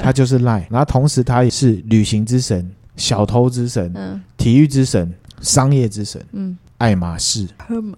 [0.02, 0.68] 他就是赖。
[0.70, 7.48] 然后同时他也是旅行之神、小偷之神、体育之神、商业之神，嗯，爱马仕，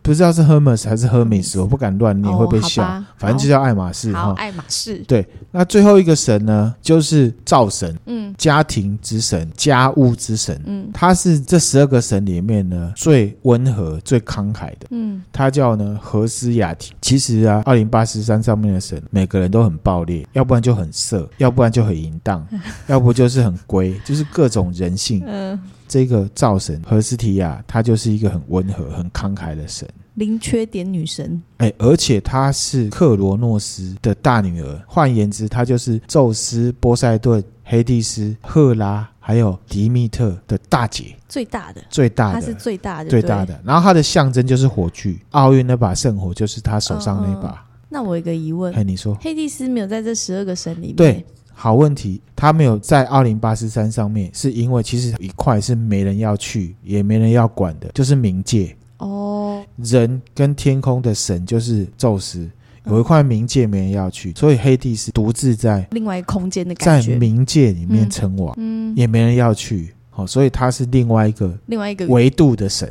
[0.01, 2.81] 不知道是 Hermes 还是 Hermes，我不敢乱念，会被笑。
[3.17, 4.33] 反正就叫爱马仕哈。
[4.37, 4.99] 爱马仕。
[4.99, 16.93] 对，那最后一个神呢，就是灶神，嗯，家庭之神，家务之神，嗯，他是这十二个神里面呢最温和、最慷慨的，嗯，他叫呢何斯雅提。
[17.01, 22.47] 其实啊，二零八十三上面的神，每个人都很暴烈，要不然就很色，要不然就很淫荡，
[22.87, 25.21] 要不就是很龟，就是各种人性。
[25.27, 25.59] 嗯。
[25.89, 31.41] 这个灶神赫斯提亚，她就是一个很温和、很慷慨的神，零缺点女神。
[31.57, 43.59] 哎，而且她是克罗诺斯的大女儿，换言之，她就是宙斯、波塞顿、黑帝斯、赫拉还有迪密特的大姐，最大的，最大的，她是最大的，最大的。
[43.65, 47.49] 然后她的象征就是火炬，奥运那把圣火就是她手上那把。
[47.49, 47.65] 嗯嗯。
[47.91, 50.95] 那我有一个疑问，哎，你说，黑帝斯没有在这十二个神里面？
[50.95, 51.25] 对。
[51.61, 58.73] 好问题，他没有在奥林巴斯山上面，是因为其实一块是没人要去，也没人要管的，就是冥界。
[58.99, 62.49] 哦，人跟天空的神就是宙斯，
[62.85, 69.93] 有一块冥界没人要去，所以黑帝斯独自在另外一个空间的感觉，在冥界里面称王，嗯，也没人要去。
[70.15, 72.89] 哦，所以他是另外一个另外一个维度的神。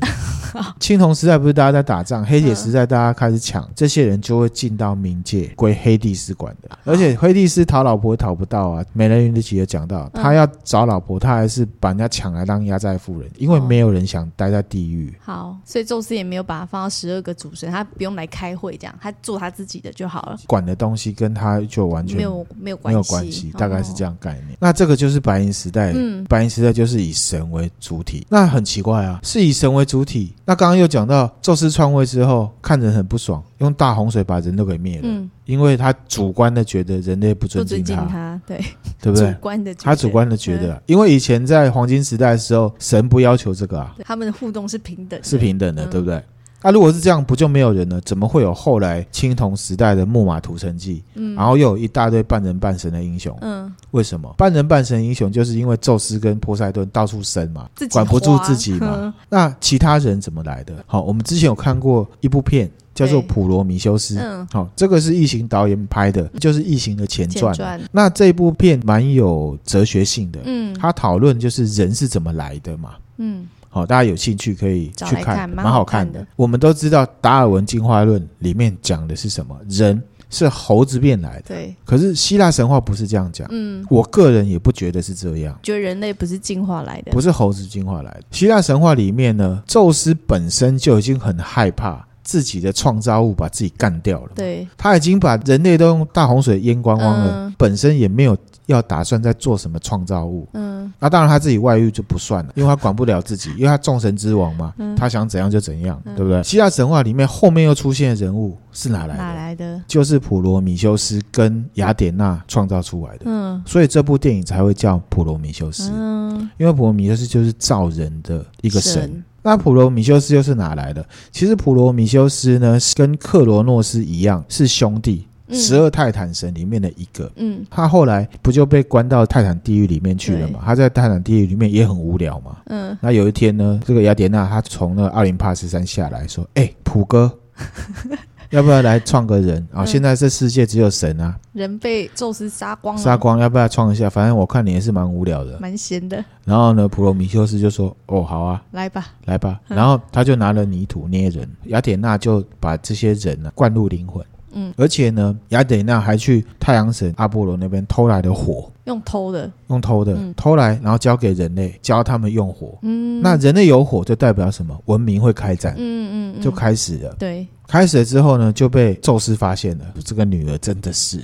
[0.80, 6.70] 青铜时代不是大家在打仗，黑铁时代大家开始抢，这些人就会进到冥界归黑帝斯管的。
[6.84, 15.14] 而且黑帝斯讨老婆讨不到啊，美人鱼的姐姐讲到，他要找老婆，他还是把人家抢来当压寨夫人，因为没有人想待在地狱。
[15.20, 20.38] 好，所以宙斯也没有把他放到十二个主神，他不用来开会，这样他做他自己的就好了。
[20.46, 24.56] 管的东西跟他就完全没有没有关系，没有关系，大概是这样概念。
[24.58, 27.12] 那这个就是白银时代，嗯，白银时代就是以。
[27.18, 30.32] 神为主体，那很奇怪啊，是以神为主体。
[30.48, 38.56] 那刚刚又讲到，宙斯篡位之后，看人很不爽，用大洪水把人都给灭了，嗯，因为他主观的觉得人类不尊敬他，尊敬他对，
[39.02, 39.30] 对不对？
[39.30, 46.24] 主观的，他主观的觉得，嗯，因为以前在黄金时代的时候，神不要求这个啊，他们的互动是平等，是平等的，对不对？
[46.60, 48.00] 那、啊、如果是这样，不就没有人了？
[48.00, 51.02] 怎么会有后来青铜时代的木马屠城记？
[51.14, 53.36] 嗯，然后又有一大堆半人半神的英雄。
[53.42, 55.30] 嗯，为什么半人半神英雄？
[55.30, 58.96] 就是因为宙斯跟波塞顿到处生嘛，管不住自己嘛。
[58.98, 60.74] 嗯、 那其他人怎么来的？
[60.86, 64.16] 好，我们之前有看过一部片，叫做《普罗米修斯》。
[64.20, 67.54] 嗯，好，这个是异形导演拍的，就是异形的前传。
[67.54, 67.80] 前传。
[67.92, 70.40] 那这部片蛮有哲学性的。
[70.44, 72.94] 嗯，他讨论就是人是怎么来的嘛。
[73.18, 73.46] 嗯。
[73.70, 76.26] 好，大家有兴趣可以去看，蛮好看的。
[76.36, 79.56] 我们都知道达尔文进化论里面讲的是什么？
[79.68, 81.44] 人是猴子变来的。
[81.48, 81.76] 对。
[81.84, 83.46] 可是希腊神话不是这样讲。
[83.50, 83.84] 嗯。
[83.90, 85.58] 我个人也不觉得是这样。
[85.62, 88.22] 觉得人类不是进化来的，不是猴子进化来的。
[88.30, 94.32] 希腊神话里面呢，宙斯本身就已经很害怕自己的创造物把自己干掉了。
[94.34, 94.66] 对。
[94.76, 98.36] 他已经把人类都用大洪水淹光光了，嗯、本身也没有。
[98.68, 100.46] 要打算在做什么创造物？
[100.52, 106.42] 嗯，那当然他自己外遇就不算了，因为他管不了自己，因为他众神之王嘛，嗯、他想怎样就怎样，嗯、对不对？
[106.42, 109.22] 希腊神话里面后面又出现的人物是哪来的？
[109.22, 109.82] 哪来的？
[109.86, 113.22] 就是普罗米修斯跟雅典娜创造出来的。
[113.24, 115.90] 嗯，所以这部电影才会叫普罗米修斯。
[115.94, 118.92] 嗯，因为普罗米修斯就是造人的一个神。
[118.92, 121.02] 神那普罗米修斯又是哪来的？
[121.32, 125.26] 其实普罗米修斯呢，跟克罗诺斯一样是兄弟。
[125.50, 130.60] 十二泰坦神里面的一个，嗯，他后来不就被关到泰坦地狱里面去了嘛？
[130.64, 132.96] 他在泰坦地狱里面也很无聊嘛，嗯。
[133.00, 137.30] 那有一天呢，这个雅典娜她从那奥林帕斯山下来说：“哎，普哥，
[138.50, 139.84] 要不要来创个人啊？
[139.84, 144.08] 现在这世界只有神啊，人被宙斯杀光了，杀光，要不要创一下？
[144.08, 146.24] 反正我看你也是蛮无聊的，蛮闲的。
[146.44, 149.60] 然后呢，普罗米修斯就说：哦，好啊，来吧，来吧。
[149.68, 162.78] 然后他就拿了泥土捏人，雅典娜就把这些人呢灌入灵魂。”嗯，而且呢，雅典娜还去太阳神阿波罗那边偷来的火，用偷的，用偷的，嗯、偷来，然后交给人类，教他们用火。
[162.82, 164.78] 嗯，那人类有火就代表什么？
[164.86, 165.74] 文明会开战。
[165.76, 167.14] 嗯嗯，嗯就开始了。
[167.18, 169.84] 对，开始了之后呢，就被宙斯发现了。
[170.04, 171.20] 这个女儿真的是，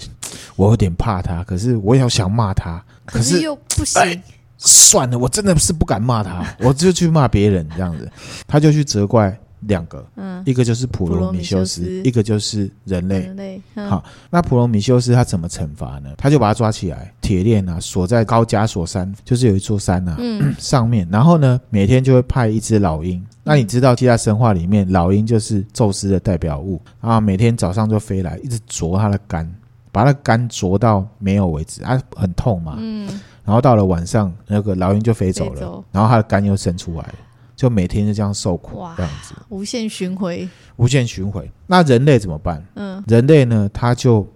[0.56, 4.22] 我有点怕她，可是我也想骂她，可是，又不行、哎。
[4.56, 8.10] 算了，我真的是不敢骂她，我就去骂别人这样子。
[8.46, 9.36] 他就去责怪。
[9.66, 13.20] 两个，嗯，一个就是普罗米修斯，一个就是人类。
[13.20, 16.10] 人类，嗯、好，那普罗米修斯他怎么惩罚呢？
[16.16, 21.08] 他就把他抓起来，铁链啊锁在高加索山，就是有一座山啊，嗯、 上面。
[21.10, 23.24] 然后呢，每天就会派一只老鹰。
[23.42, 27.20] 那你知道，希腊神话里面，老鹰就是宙斯的代表物啊。
[27.20, 29.50] 每天早上就飞来，一直啄他的肝，
[29.92, 31.82] 把他的肝啄到没有为止。
[31.84, 32.76] 啊，很痛嘛。
[32.78, 33.20] 嗯。
[33.44, 37.14] 然后到了晚上，那个老鹰就飞走了，走然后他的肝又生出来了。
[37.56, 41.46] 就每天就这样受苦，这样子，无限循环，无限循环。
[41.66, 42.64] 那人类怎么办？
[42.74, 44.26] 嗯，人类呢，他就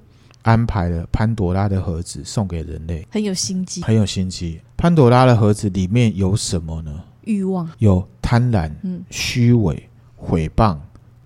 [0.42, 4.60] 安排了潘朵拉的盒子送给人类，很有心机，很有心机。
[4.76, 7.02] 潘朵拉的盒子里面有什么呢？
[7.24, 10.78] 欲望，有贪婪，嗯，虚伪、毁谤、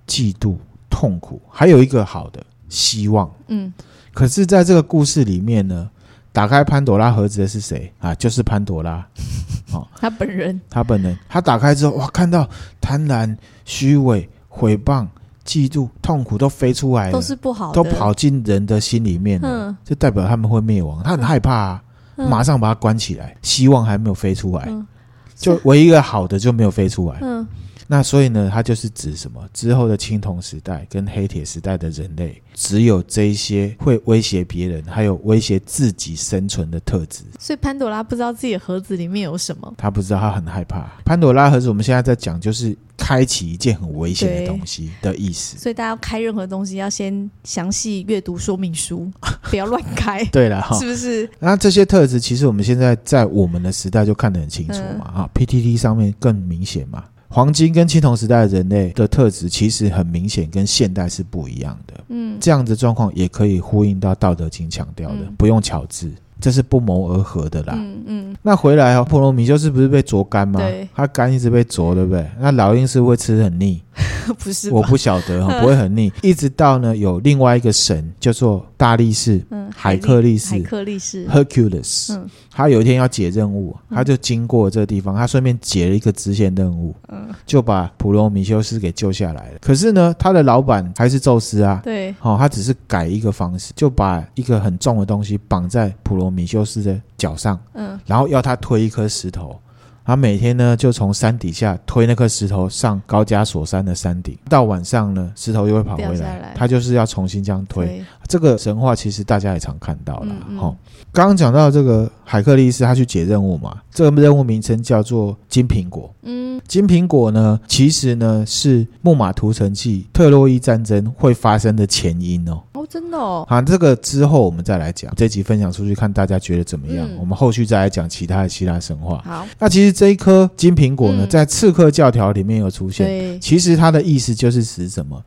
[0.07, 0.57] 嫉妒、
[0.91, 3.31] 痛苦，还有一个好的希望。
[3.49, 3.73] 嗯，
[4.13, 5.89] 可是在这个故事里面呢，
[6.33, 7.93] 打开潘朵拉盒子的是谁？
[8.01, 8.15] 啊？
[8.15, 9.07] 就是潘朵拉。
[9.73, 12.49] 哦，他本人，他本人，他打开之后，哇，看到
[12.81, 15.07] 贪婪、虚伪、毁谤、
[15.47, 21.03] 嫉妒、痛苦都飞出来了，都是不好的，都跑进人的心里面了，嗯，就代表他们会灭亡。
[21.03, 21.83] 他很害怕啊，
[22.17, 24.87] 嗯，马上把它关起来，希望还没有飞出来，嗯，
[25.35, 27.47] 就唯一一个好的就没有飞出来，嗯。
[27.93, 29.47] 那所以呢，它就是指什么？
[29.53, 37.23] 之后的青铜时代跟黑铁时代的人类，只有这一些会威胁别人，还有威胁自己生存的特质。
[37.39, 40.91] 所以潘朵拉不知道自己的盒子里面有什么，他不知道，他很害怕。
[41.05, 45.59] 潘朵拉盒子，我们现在在讲，就是开启一件很危险的东西的意思。
[45.59, 49.11] 所以大家要开任何东西，要先详细阅读说明书，
[49.51, 50.25] 不要乱开。
[50.33, 51.29] 对了，哈 是不是？
[51.39, 55.05] 那这些特质，其实我们现在在我们的时代就看得很清楚嘛。
[55.05, 57.05] 啊、嗯、，PTT 上面更明显嘛。
[57.33, 61.95] 黄金跟青铜时代的人类的特质，其实很明显跟现代是不一样的。
[62.09, 66.13] 嗯，这样的状况也可以呼应到《道德经》强调的，不用巧智。
[66.41, 67.73] 这是不谋而合的啦。
[67.75, 68.37] 嗯嗯。
[68.43, 70.59] 那回来哦，普罗米修斯不是被啄干吗？
[70.61, 70.87] 对。
[70.93, 72.27] 他肝一直被啄，对不对？
[72.39, 73.81] 那老鹰是会吃很腻？
[74.39, 76.11] 不是，我不晓得哈，不会很腻。
[76.23, 82.15] 一直到呢，有另外一个神叫做大力士，嗯，海克力士，海克力士，Hercules。
[82.15, 82.29] 嗯。
[82.55, 89.59] 他有一天要解任务，他就经过这个地方，他顺便解了一个支线任务，嗯，就把普罗米修斯给救下来了。
[89.61, 91.81] 可是呢，他的老板还是宙斯啊。
[91.85, 92.15] 对。
[92.21, 96.33] 哦，他只是改一个方式，就把一个很重的东西绑在普罗。
[96.33, 99.55] 米修斯的脚上，嗯，然后要他推一颗石头，
[100.05, 108.05] 他每天呢就从山底下推那颗石头上高加索山的山顶，到晚上呢石头又会跑回来，来他就是要重新这样推。
[108.23, 110.75] 对这个神话其实大家也常看到了，哈。
[111.13, 122.63] 刚刚讲到这个海克力斯，他去解任务嘛，这个任务名称叫做金苹果，嗯，金苹果呢，其实呢是木马屠城记特洛伊战争会发生的前因哦。
[122.73, 125.13] 哦真的哦，好，这个之后我们再来讲。
[125.15, 127.07] 这集分享出去，看大家觉得怎么样？
[127.11, 129.23] 嗯、我们后续再来讲其他的希腊神话。
[129.25, 133.39] 好，那其实这一颗金苹果呢，嗯、在刺客教条里面有出现。
[133.41, 135.23] 其实它的意思就是指什么？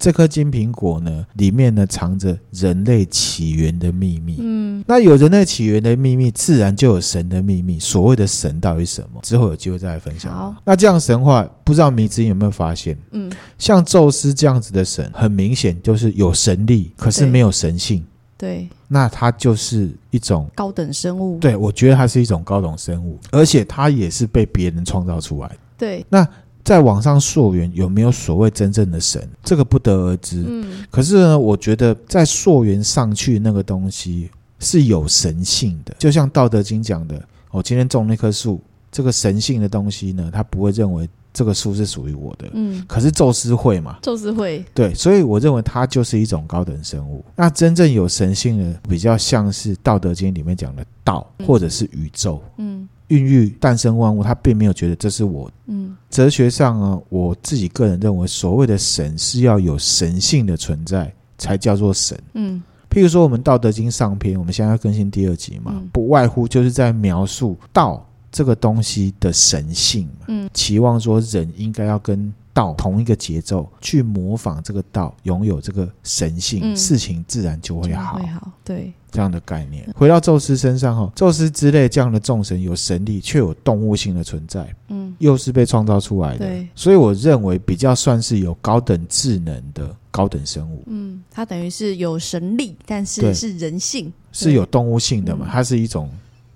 [0.00, 4.38] 这颗金苹果呢，里面呢藏着人类起源的秘密。
[4.40, 7.78] 嗯，那有人类起源的秘密，自然就有神的秘密。
[7.78, 9.20] 所谓的神到底是什么？
[9.22, 10.34] 之后有机会再来分享。
[10.34, 12.98] 好，那这样神话，不知道迷之音有没有发现？
[13.10, 18.02] 嗯，像宙斯这样子的神，很明显就是有神力，可是没有神性。
[18.38, 21.38] 对，那它就是一种高等生物。
[21.38, 25.56] 对，我觉得它是一种高等生物，而且它也是被别人创造出来的。
[25.76, 26.26] 对，那。
[26.70, 29.28] 在网上溯源有没有所谓真正的神？
[29.42, 30.44] 这个不得而知。
[30.46, 34.30] 嗯，可是呢，我觉得在溯源上去那个东西
[34.60, 37.16] 是有神性的，就像《道德经》讲的
[37.50, 38.60] ：“我、哦、今天种那棵树，
[38.92, 43.98] 这个神性的东西呢，他不会认为这个树是属于我的。”嗯，可是宙斯会嘛？
[44.00, 44.64] 宙斯会。
[44.72, 47.24] 对，所以我认为它就是一种高等生物。
[47.34, 52.40] 那真正有神性的，比较像是《道德经》里面讲的道，或者是宇宙。
[52.58, 52.88] 嗯。
[53.10, 55.50] 嗯孕育诞生万物，他并没有觉得这是我。
[55.66, 62.18] 嗯，哲学上啊，我自己个人认为，所谓的神是要有神性的存在才叫做神。
[62.34, 70.26] 嗯，譬如说我们《道德经》上篇，我们现在要更新第二集嘛，不外乎就是在描述道这个东西的神性嘛。
[70.28, 78.18] 嗯，期望说人应该要跟道同一个节奏去模仿这个道，拥有这个神性，嗯、事情自然就会好。
[78.18, 78.92] 会好，对。
[79.12, 96.08] 这样的概念，回到宙斯身上哈，宙斯之类这样的众神有神力，却有动物性的存在，嗯，又是被创造出来的，对，所以我认为比较算是有高等智能的高等生物，嗯，它等于是有神力，但是是人性，是有动物性的嘛，它是一种。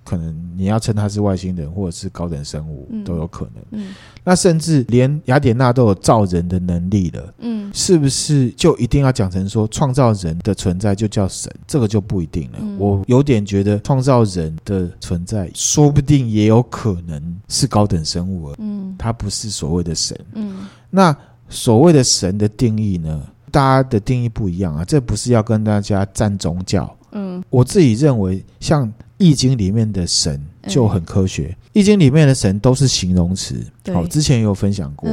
[0.04, 3.64] 可能你要称他是外星人，或者是高等生物，嗯、都有可能。
[3.70, 7.34] 嗯，那甚至连雅典娜都有造人的能力了。
[7.38, 11.50] 嗯，是不是就一定要讲成说创造人的存在就叫神？
[11.66, 12.58] 这个就不一定了。
[12.60, 18.56] 嗯、我有点觉得创造人的存在，说不定也有可能是高等生物了。
[18.58, 20.14] 嗯，它不是所谓的神。
[20.34, 21.16] 嗯，那
[21.48, 23.22] 所谓的神的定义呢？
[23.50, 24.84] 大家的定义不一样啊。
[24.84, 26.94] 这不是要跟大家站宗教。
[27.12, 28.92] 嗯，我自己认为像。
[29.18, 33.64] 易经里面的神就很科学，易经里面的神都是形容词。
[33.92, 35.10] 好，之前也有分享过，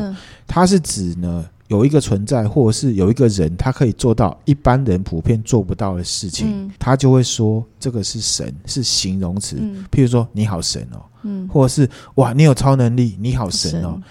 [0.48, 9.56] 它是指呢有一个存在，或者是有一个人，他可以做到一般人普遍做不到的事情，他就会说这个是神，是形容词。
[9.92, 14.02] 譬如说你好神哦，或者是哇你有超能力，你好神哦。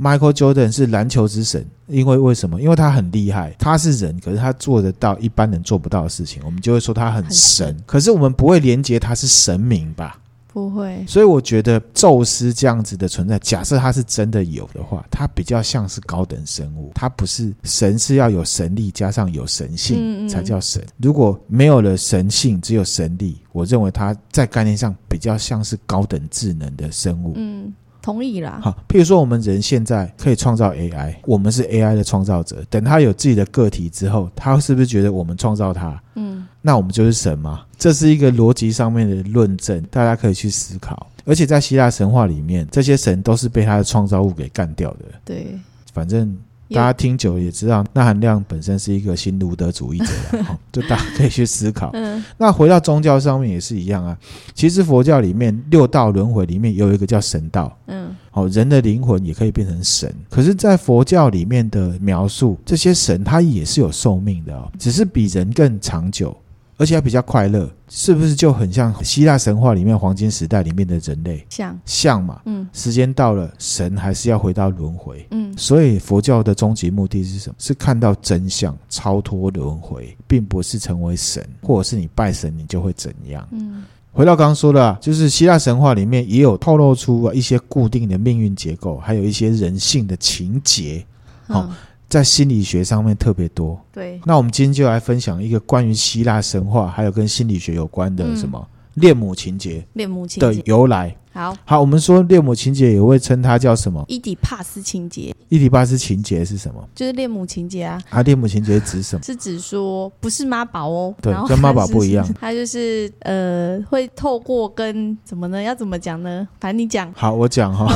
[0.00, 2.60] Michael Jordan 是篮球之神，因为为什么？
[2.60, 7.66] 因为他很厉害，他是人，可是他做得到一般人做不到的事情，我们就会说他很神。
[7.66, 7.84] 很神。
[7.86, 10.18] 可是我们不会连接他是神明吧？
[10.48, 11.04] 不会。
[11.06, 20.84] 所以我觉得宙斯这样子的存在，假设他是真的有的话，他比较像是高等生物，他不是神，是要有神力加上有神性才叫神。
[20.96, 27.34] 如果没有了神性，只有神力，我认为他在概念上比较像是高等智能的生物。
[27.36, 27.72] 嗯。
[28.02, 28.60] 同意啦。
[28.62, 32.62] 好，譬如说我们人现在可以创造 AI，我们是 AI 的创造者。
[32.68, 35.98] 等他有自己的个体之后，他是不是觉得我们创造他？
[36.16, 37.64] 嗯，那我们就是神嘛？
[37.78, 41.06] 这是一个逻辑上面的论证，大家可以去思考。
[41.24, 45.04] 而且在希腊神话里面，这些神都是被他的创造物给干掉的。
[45.24, 45.56] 对，
[45.94, 46.36] 反正。
[46.72, 51.92] 大家听久了也知道，那含量本身是一个新卢德主义者了， 就大家可以去思考。
[52.38, 54.16] 那回到宗教上面也是一样啊。
[54.54, 60.12] 其实佛教里面六道轮回里面有一个叫神道，嗯，好，人的灵魂也可以变成神。
[60.30, 66.36] 可是，在佛教里面的描述，这些神它也是有寿命的哦，只是比人更长久。
[66.82, 71.46] 而且还比较快乐，是不是就很像希腊神话里面黄金时代里面的人类？
[71.48, 77.54] 像像嘛，嗯，时间到了，神还是要回到轮回，嗯，所以佛教的终极目的是什么？
[77.56, 83.46] 是看到真相，超脱轮回，并不是成为神，或者是你拜神你就会怎样？
[83.52, 91.06] 嗯，回到刚刚说的啊，就是希腊神话里面也有透露出一些固定的命运结构，还有一些人性的情节，
[91.46, 91.70] 好。
[92.12, 93.80] 在心理学上面特别多。
[93.90, 101.16] 对，那我们今天就来分享一个关于希腊神话，还有跟心理学有关的什么恋母情节，恋母情的由来。
[101.32, 104.04] 好好，我们说恋母情节也会称它叫什么？
[104.08, 105.34] 伊底帕斯情节。
[105.48, 106.82] 伊底帕斯情节是什么？
[106.94, 108.00] 就是恋母情节啊。
[108.10, 109.22] 啊，恋母情节指什么？
[109.22, 112.26] 是指说不是妈宝哦，对，跟妈宝不一样。
[112.38, 115.62] 他就是呃，会透过跟怎么呢？
[115.62, 116.46] 要怎么讲呢？
[116.60, 117.12] 反正你讲。
[117.14, 117.86] 好，我讲哈。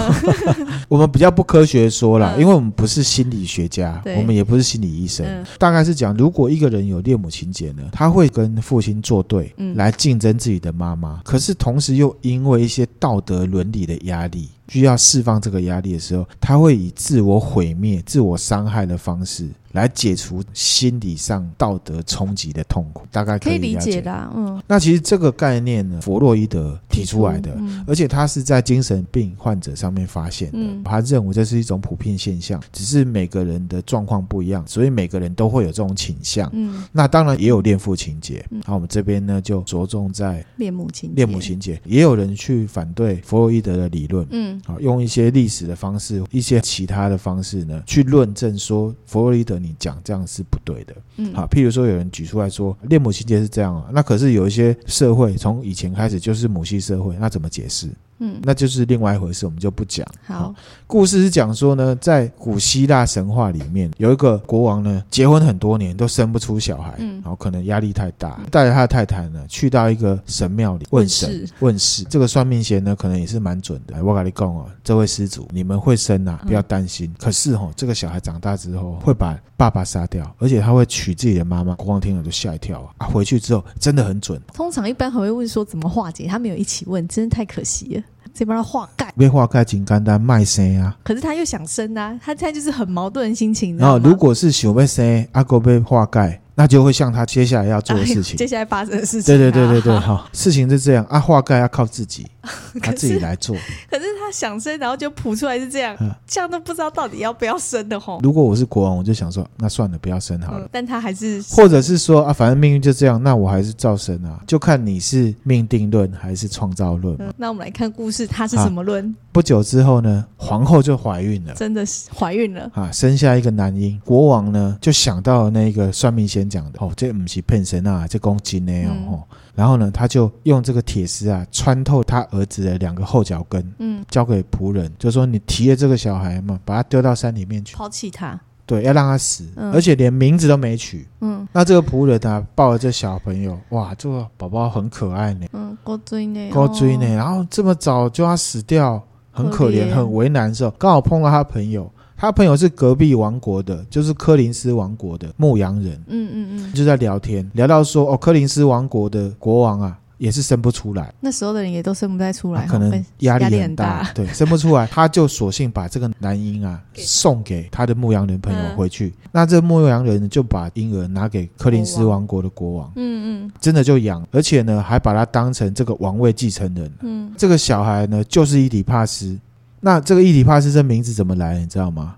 [0.88, 5.26] 我们比较不科学说啦，因为我们不是心理学家，我们也不是心理医生。
[5.58, 11.20] 大概是讲，如果一个人有恋母情节呢，他会跟父亲作对，嗯来竞争自己的妈妈。
[11.24, 13.94] 可是同时又因为一些道德伦理的。
[14.06, 19.48] 压力需要释放这个压力的时候，他会以自我毁灭、自我伤害的方式。
[19.76, 24.32] 来解除心理上道德冲击的痛苦，大概可以，理解的。
[24.34, 30.58] 嗯，那其实这个概念呢，弗洛伊德提出来的，嗯、而且他是在精神病患者上面发现的。
[30.58, 36.48] 嗯、他认为这是一种普遍现象，只是每个人的状况不一样，所以每个人都会有这种倾向。
[36.54, 38.42] 嗯，那当然也有恋父情节。
[38.50, 44.26] 嗯，好，我们这边呢就着重在恋母情恋母情节，也有人去反对弗洛伊德的理论。
[44.30, 49.60] 嗯，好，用一些历史的方式，一些其他的方式呢，去论证说弗洛伊德。
[49.66, 57.88] 你讲这样是不对的，嗯，好，譬如说有人举出来说恋母情节是这样啊，那可是有一些社会从以前开始就是母系社会，那怎么解释？
[58.18, 60.06] 嗯，那就是另外一回事，我们就不讲。
[60.26, 60.54] 好，
[60.86, 72.04] 故事是讲说呢，在古希腊神话里面，有一个国王呢，结婚很多年都生不出小孩，嗯，然后可能压力太大，带着他的太太呢，去到一个神庙里问神问事。
[72.04, 74.02] 这个算命先呢，可能也是蛮准的。
[74.04, 77.14] 我跟你讲哦，这位施主，你们会生啊，不要担心。
[77.18, 81.74] 可是哦，这个小孩长大之后会把爸爸杀掉，而且他会娶自己的妈妈。
[81.76, 83.06] 国王听了就吓一跳啊！
[83.06, 84.40] 回去之后真的很准。
[84.54, 88.02] 通常一般还会问说怎么化解，他没有一起问，真的太可惜了。
[88.34, 90.96] 这帮他化盖，被化盖紧干单卖生啊！
[91.02, 93.76] 可是他又想生啊，他现在就是很矛盾的心情。
[93.78, 96.40] 然后如果是想要生，阿哥被化盖。
[96.58, 99.36] 那就会像他接下来要做的事情，哎、接下来发生的事情。
[99.36, 102.26] 对对对对对，好，事情是这样啊，化盖要靠自己，
[102.80, 103.54] 他自己来做。
[103.90, 108.18] 可 是他想生，然后就谱出来是这样，嗯、这样都不知道到底要不要生的吼。
[108.24, 110.64] 如果我是国王，我就想说，那算了，不要生好了。
[110.64, 117.32] 嗯、但他还是，或者是说啊，反正命运就这样，那我还是照生啊，就看你是命定论还是创造论、嗯。
[117.36, 119.14] 那我们来看故事，他是什么论？
[119.30, 124.00] 不久之后呢，皇后就怀孕了，真的是怀孕了啊，生下一个男婴。
[124.04, 128.72] 国王呢就想到那个算命先讲的，哦，这不是骗神啊，这公斤呢
[129.08, 129.22] 哦。
[129.30, 138.38] 嗯、然后呢，他就用这个铁丝啊穿透他儿子的两个后脚跟，嗯，交给仆人，就说你提着这个小孩嘛，把他丢到山里面去，抛弃他。
[138.64, 141.08] 对，要让他死，嗯、而且连名字都没取。
[141.20, 145.46] 嗯，那这个仆人啊，抱了这小朋友，哇，这个宝宝很可爱呢。
[145.52, 149.02] 嗯，高追呢，高追呢，然后这么早就要死掉。
[149.36, 155.92] 很可怜，很为难的时候，刚好碰到他朋友，他朋友是隔壁王国的，就是柯林斯王国的牧羊人。
[156.06, 161.12] 嗯嗯嗯，就在聊天，聊到说，哦，柯林斯王国的国王啊，也是生不出来。
[161.20, 169.12] 那时候的人也都生不太出来，可能压力很大，对，生不出来， 他就索性把这个男婴啊送给他的牧羊人朋友回去。
[169.30, 172.90] 那这牧羊人就把婴儿拿给柯林斯王国的国王。
[172.96, 176.90] 嗯嗯，真的就养，而且呢，还把他当成这个王位继承人。
[177.02, 177.30] 嗯。
[177.36, 179.38] 这个小孩呢，就是伊底帕斯。
[179.86, 181.56] 那这个伊底帕斯这名字怎么来？
[181.60, 182.16] 你知道吗？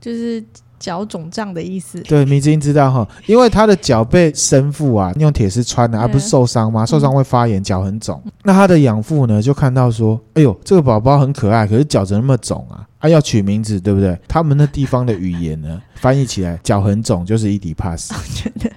[0.00, 0.44] 就是
[0.78, 2.00] 脚肿胀的意思。
[2.02, 6.84] 对，迷之音知道哈，因为他的脚被生父啊用铁丝穿了，而、啊、不是受伤吗？
[6.84, 8.20] 受伤会发炎，脚很肿。
[8.24, 12.86] 嗯、那他的养父呢，就看到说，哎呦，这个宝宝很可爱，可是脚怎么那么肿啊？
[13.00, 14.18] 他、啊、要取名字，对不对？
[14.26, 18.14] 他们那地方的语言呢， 翻译起来脚很肿就是伊迪帕斯。
[18.14, 18.70] 我觉得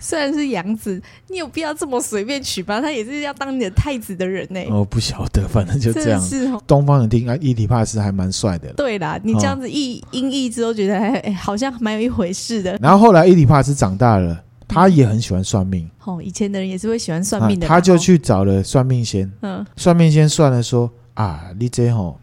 [0.00, 2.80] 虽然是养子，你有必要这么随便取吗？
[2.80, 4.60] 他也是要当你的太子的人呢。
[4.68, 6.20] 哦不晓得，反正就这样。
[6.20, 6.60] 是哦。
[6.66, 8.72] 东方人听啊，伊迪帕斯还蛮帅的。
[8.72, 12.78] 对啦，你这样子一音译之后，觉得还、欸、好像蛮有一回事的。
[12.80, 15.88] 然后后来伊底帕斯长大了，他也很喜欢算命。
[16.04, 17.66] 哦，以前的人也是会喜欢算命的。
[17.66, 19.30] 他就去找了算命仙。
[19.42, 19.64] 嗯。
[19.76, 22.18] 算命仙算了说啊，你这吼。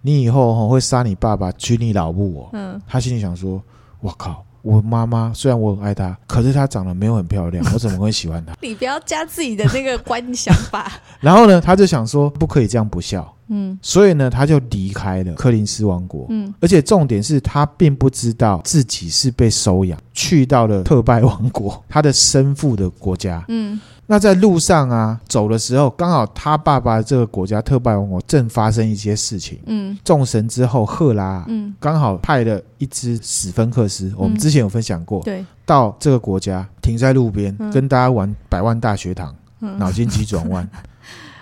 [0.00, 2.50] 你以后会杀你爸爸，娶你老母哦。
[2.52, 3.60] 嗯，他心里想说
[4.00, 10.90] ：“我靠，我妈妈虽然我很爱她，可是她长得没有很漂亮， 我怎么会喜欢她？”你不要加自己的那个观想法。
[11.20, 16.26] 然后呢，他就想说：“不可以这样不孝。”嗯，所以呢，他就离开了柯林斯王国。
[16.28, 23.44] 嗯，而且重点是他并不知道自己是被收养，去到了特拜王国， 他的生父的国家。
[23.48, 23.80] 嗯。
[24.10, 29.58] 那在路上啊，走的时候，刚好他爸爸这个国家特拜王国正发生一些事情。
[29.66, 40.66] 嗯，众神之后赫拉，嗯，刚好派了一只史芬克斯，嗯、我们之前有分享过，对，到这个国家停在路边，嗯、跟大家玩百万大学堂，嗯、脑筋急转弯。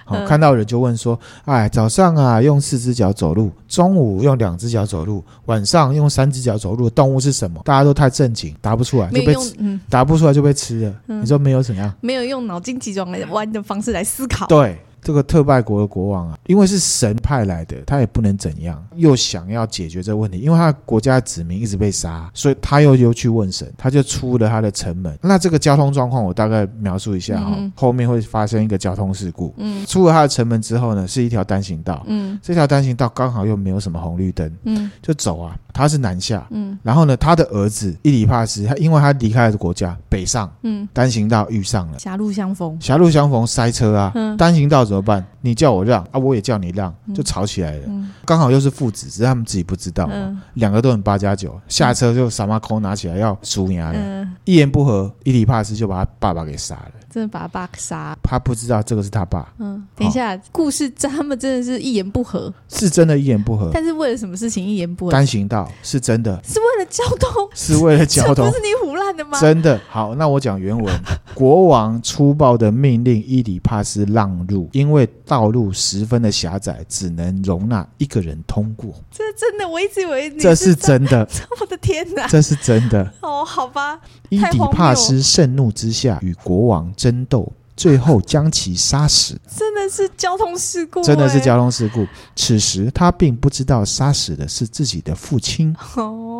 [0.06, 10.94] 好，看到人就问说：“哎，早上啊用四只脚走路，中午用两只脚走路，晚上用三只脚走路的动物是什么？”大家都太正经，答不出来就被吃，嗯、答不出来就被吃了。
[11.08, 11.92] 嗯、你说没有怎样？
[12.00, 14.46] 没有用脑筋急转弯的方式来思考。
[14.46, 14.78] 对。
[15.06, 25.16] 这个特拜国的国王啊，因为是神派来的，他也不能怎样，又想要解决这个问题，因为他国家的子民一直被杀，所以他又又去问神，他就出了他的城门。
[25.22, 29.54] 那这个交通状况我大概描述一下哈，嗯、后面会发生一个交通事故。
[29.58, 32.02] 嗯，出了他的城门之后呢，是一条单行道。
[32.08, 34.52] 嗯，这条单行道刚好又没有什么红绿灯。
[34.64, 35.56] 嗯，就走啊。
[35.72, 45.24] 他是南下，嗯，然后呢，他的儿子伊里帕斯，他因为他离开了国家，北上，嗯，单行道遇上了，狭路相逢，狭路相逢塞车啊，嗯，单行道怎么办？
[45.40, 56.92] 你叫我让啊，我也叫你让，就吵起来了，嗯，刚好又是父子，只是他们自己不知道嘛，两个都很八加九，下车就萨马口拿起来要输赢了，一言不合，伊里帕斯就把他爸爸给杀了。
[57.08, 59.50] 真的把他爸杀，他不知道这个是他爸。
[59.58, 63.70] 嗯，等一下，故事他们真的是一言不合，是真的，一言不合。
[63.72, 65.12] 但是为了什么事情一言不合？
[65.12, 69.40] 单行道是真的，是为了交通，是为了交通，不是你胡乱的吗？
[69.40, 69.80] 真的。
[69.88, 78.92] 好，那我讲原文：国王粗暴的命令伊里帕斯让路，因为道路十分的狭窄，只能容纳一个人通过。
[79.10, 81.28] 这真的，我一直以为你这是真的。
[81.60, 83.12] 我的天哪，这是真的。
[83.20, 84.00] 哦，好吧。
[84.28, 89.38] 伊底帕斯盛怒之下与国王争斗，最后将其杀死。
[89.56, 92.06] 真的是交通事故，真的是交通事故。
[92.34, 95.74] 此时他并不知道杀死的是自己的父亲。
[95.94, 96.35] 哦、嗯，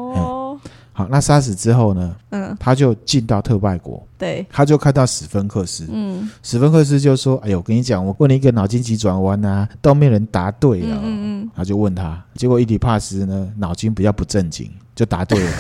[0.96, 2.16] 好，那杀死之后呢？
[2.30, 4.02] 嗯，他就进到特拜国。
[4.16, 5.86] 对，他就看到史芬克斯。
[5.92, 15.52] 嗯，史芬克斯就说：“哎呦，我跟你讲，我问了一个脑筋急转弯啊，都没人答对啊。”嗯嗯，他就问他，结果伊底帕斯呢，脑筋比较不正经，就答对了。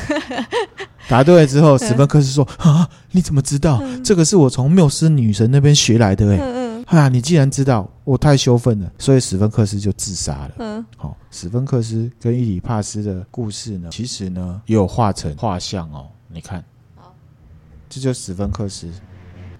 [1.06, 3.82] 答对了之后，史芬克斯说：“啊，你怎么知道？
[4.02, 6.38] 这个是我从缪斯女神那边学来的。”哎，
[6.86, 10.54] 啊，你既然知道，我太羞愤了，所以史芬克斯就自杀了。
[10.58, 16.08] 嗯，好，史芬克斯跟伊里帕斯的故事呢，其实呢也有画成画像哦。
[16.28, 16.64] 你看，
[16.94, 17.12] 好，
[17.88, 18.88] 这就史芬克斯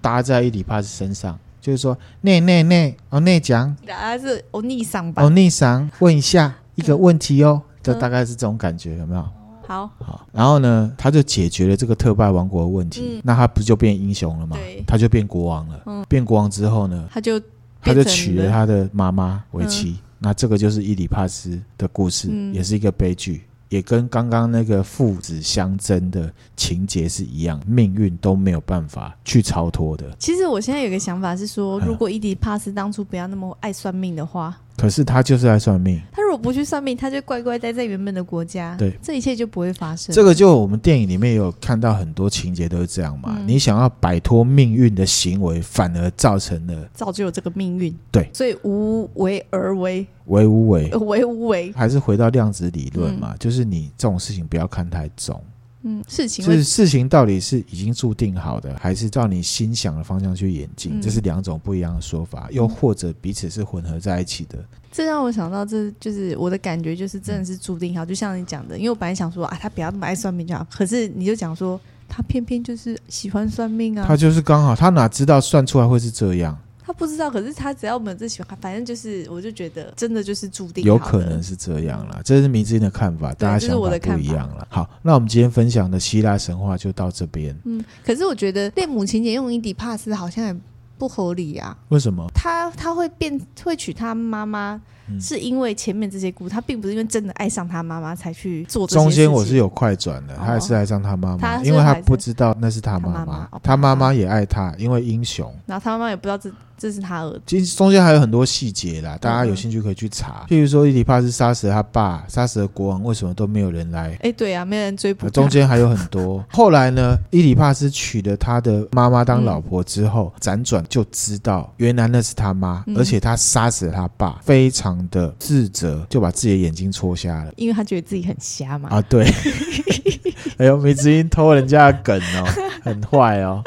[0.01, 5.21] 搭在伊里帕斯身上，就是说，内内内哦内讲，还是欧尼桑吧？
[5.23, 9.29] 欧尼桑，问一下一个问题哦，这大概是这种感觉，有没有？
[9.67, 14.55] 好好，然后呢，他就解决了这个特拜王国的问题，嗯、那他不就变英雄了吗？
[14.55, 15.81] 对他就变国王了。
[15.85, 17.37] 嗯、变国王之后呢，他就
[17.81, 19.89] 他就娶了他的妈妈为妻。
[19.89, 30.09] 嗯、那这个就是伊里帕斯的故事，嗯、也是一个悲剧，也跟刚刚那个父子相争的情节是一样，命运都没有办法去超脱的。
[30.17, 34.57] 其实我现在有个想法是说，如果伊底帕斯当初不要那么爱算命的话。
[34.77, 35.99] 可是他就是在算命。
[36.11, 38.75] 他如果不去算命，他就乖乖待在原本的国家。
[38.77, 40.13] 对，这一切就不会发生。
[40.15, 43.35] 这个就我们电影里面有看到很多情节都是这样嘛。
[43.39, 47.93] 嗯、你想要摆脱命运的行为，反而造成了造就这个命运。
[48.11, 53.31] 对，所以无为而为，为无为，为无为，还是回到量子理论嘛？
[53.31, 55.41] 嗯、就是你这种事情不要看太重。
[55.87, 60.99] 嗯，事情就是事情到底是已经注定好的，还是照你心想的方向去演进？
[60.99, 64.57] 嗯、这是两种不一样的说法，又或者彼此是混合在一起的。
[64.91, 68.05] 这让我想到，这就是我的感觉，就是真的是注定好。
[68.05, 71.79] 就像你讲的，因为我本来想说啊，他不要那么爱算命就好，可是你就讲说
[72.09, 76.57] 他偏偏就是喜欢算命啊，他就是刚好，他哪知道算出来会是这样。
[76.87, 82.21] 他不知道，可是他只要我们这喜欢，反正就是，我就觉得真的就是注定有可能是这样啦。
[82.23, 84.65] 这是明之音的看法，大家想法不一样了。
[84.69, 87.53] 好，那我们今天分享的希腊神话就到这边。
[87.65, 90.55] 嗯，可是我觉得恋母情节用伊底帕斯好像也
[90.97, 91.77] 不合理啊。
[91.89, 92.25] 为什么？
[92.33, 94.81] 他他会变会娶他妈妈？
[95.19, 99.03] 是因为前面这些故事，他并不是因为真的爱上他妈妈才去做这些。
[99.03, 105.53] 中间我是有快转的，他还是爱上他妈妈，因为他不知道那是他妈妈，他妈妈也爱他，因为英雄。
[105.65, 106.51] 然后他妈妈也不知道这。
[106.79, 107.41] 这是他儿子。
[107.47, 110.45] 其实中间还有很多细节啦，大家有兴趣可以去查。
[110.47, 114.15] 譬如说，伊底帕斯杀死了他爸，杀死了国王，为什么都没有人来？
[114.21, 115.27] 哎，对啊，没人追捕。
[115.31, 116.45] 中间还有很多。
[116.53, 128.89] 后来呢，伊底帕斯娶了他的妈妈当老婆之后，辗转就知道原来那是他妈，而且他杀死了他爸，非常的自责，就把自己的眼睛戳瞎了，因为他觉得自己很瞎嘛。
[128.89, 129.25] 啊，对。
[130.57, 132.47] 哎呦，梅子英偷人家的梗哦，
[132.83, 133.63] 很坏哦。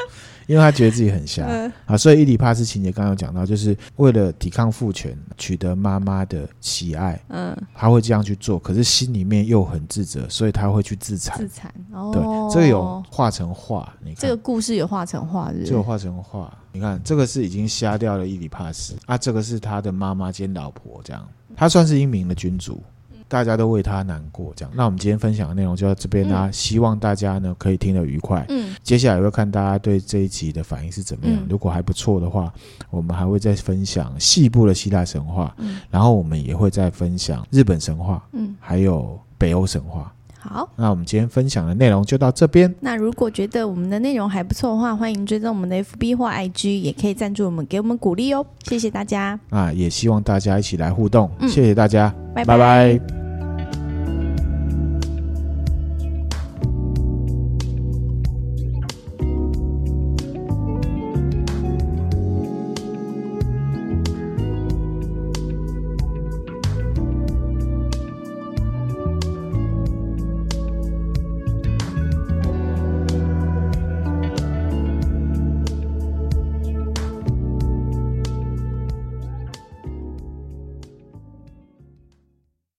[0.51, 11.37] 因为他觉得自己很瞎、嗯、啊，所以伊里帕斯情节刚刚有讲到，就是为了抵抗父权，取得妈妈的喜爱，嗯，他会这样去做，可是心里面又很自责，所以他会去自残。
[11.37, 12.21] 自残，哦，对，
[12.53, 14.19] 这个有画成画，你看。
[14.19, 18.93] 这个故事有画成画，这个画成画，你看这个是已经瞎掉了伊里帕斯。
[19.05, 21.25] 啊，这个是他的妈妈兼老婆，这样，
[21.55, 22.83] 他算是英明的君主。
[23.31, 24.71] 大家都为他难过，这样。
[24.75, 28.45] 那我们今天分享的内容就到这边啦，嗯、希望大家呢可以听得愉快。
[28.49, 31.37] 嗯，接下来也会看大家对这一集的反应是怎么样。
[31.37, 32.51] 嗯、如果还不错的话，
[32.89, 35.55] 我们还会再分享细部的希腊神话。
[35.59, 38.21] 嗯，然后我们也会再分享日本神话。
[38.33, 40.13] 嗯，还有北欧神话。
[40.41, 42.73] 好，那我们今天分享的内容就到这边。
[42.79, 48.43] 那如果觉得我们的内容还不错的话，欢迎追踪我们的 FB 或 IG，也可以赞助我们，给我们鼓励哦。
[48.63, 49.39] 谢谢大家。
[49.51, 51.29] 啊，也希望大家一起来互动。
[51.39, 52.57] 嗯、谢谢大家，拜拜。
[52.57, 53.30] 拜拜。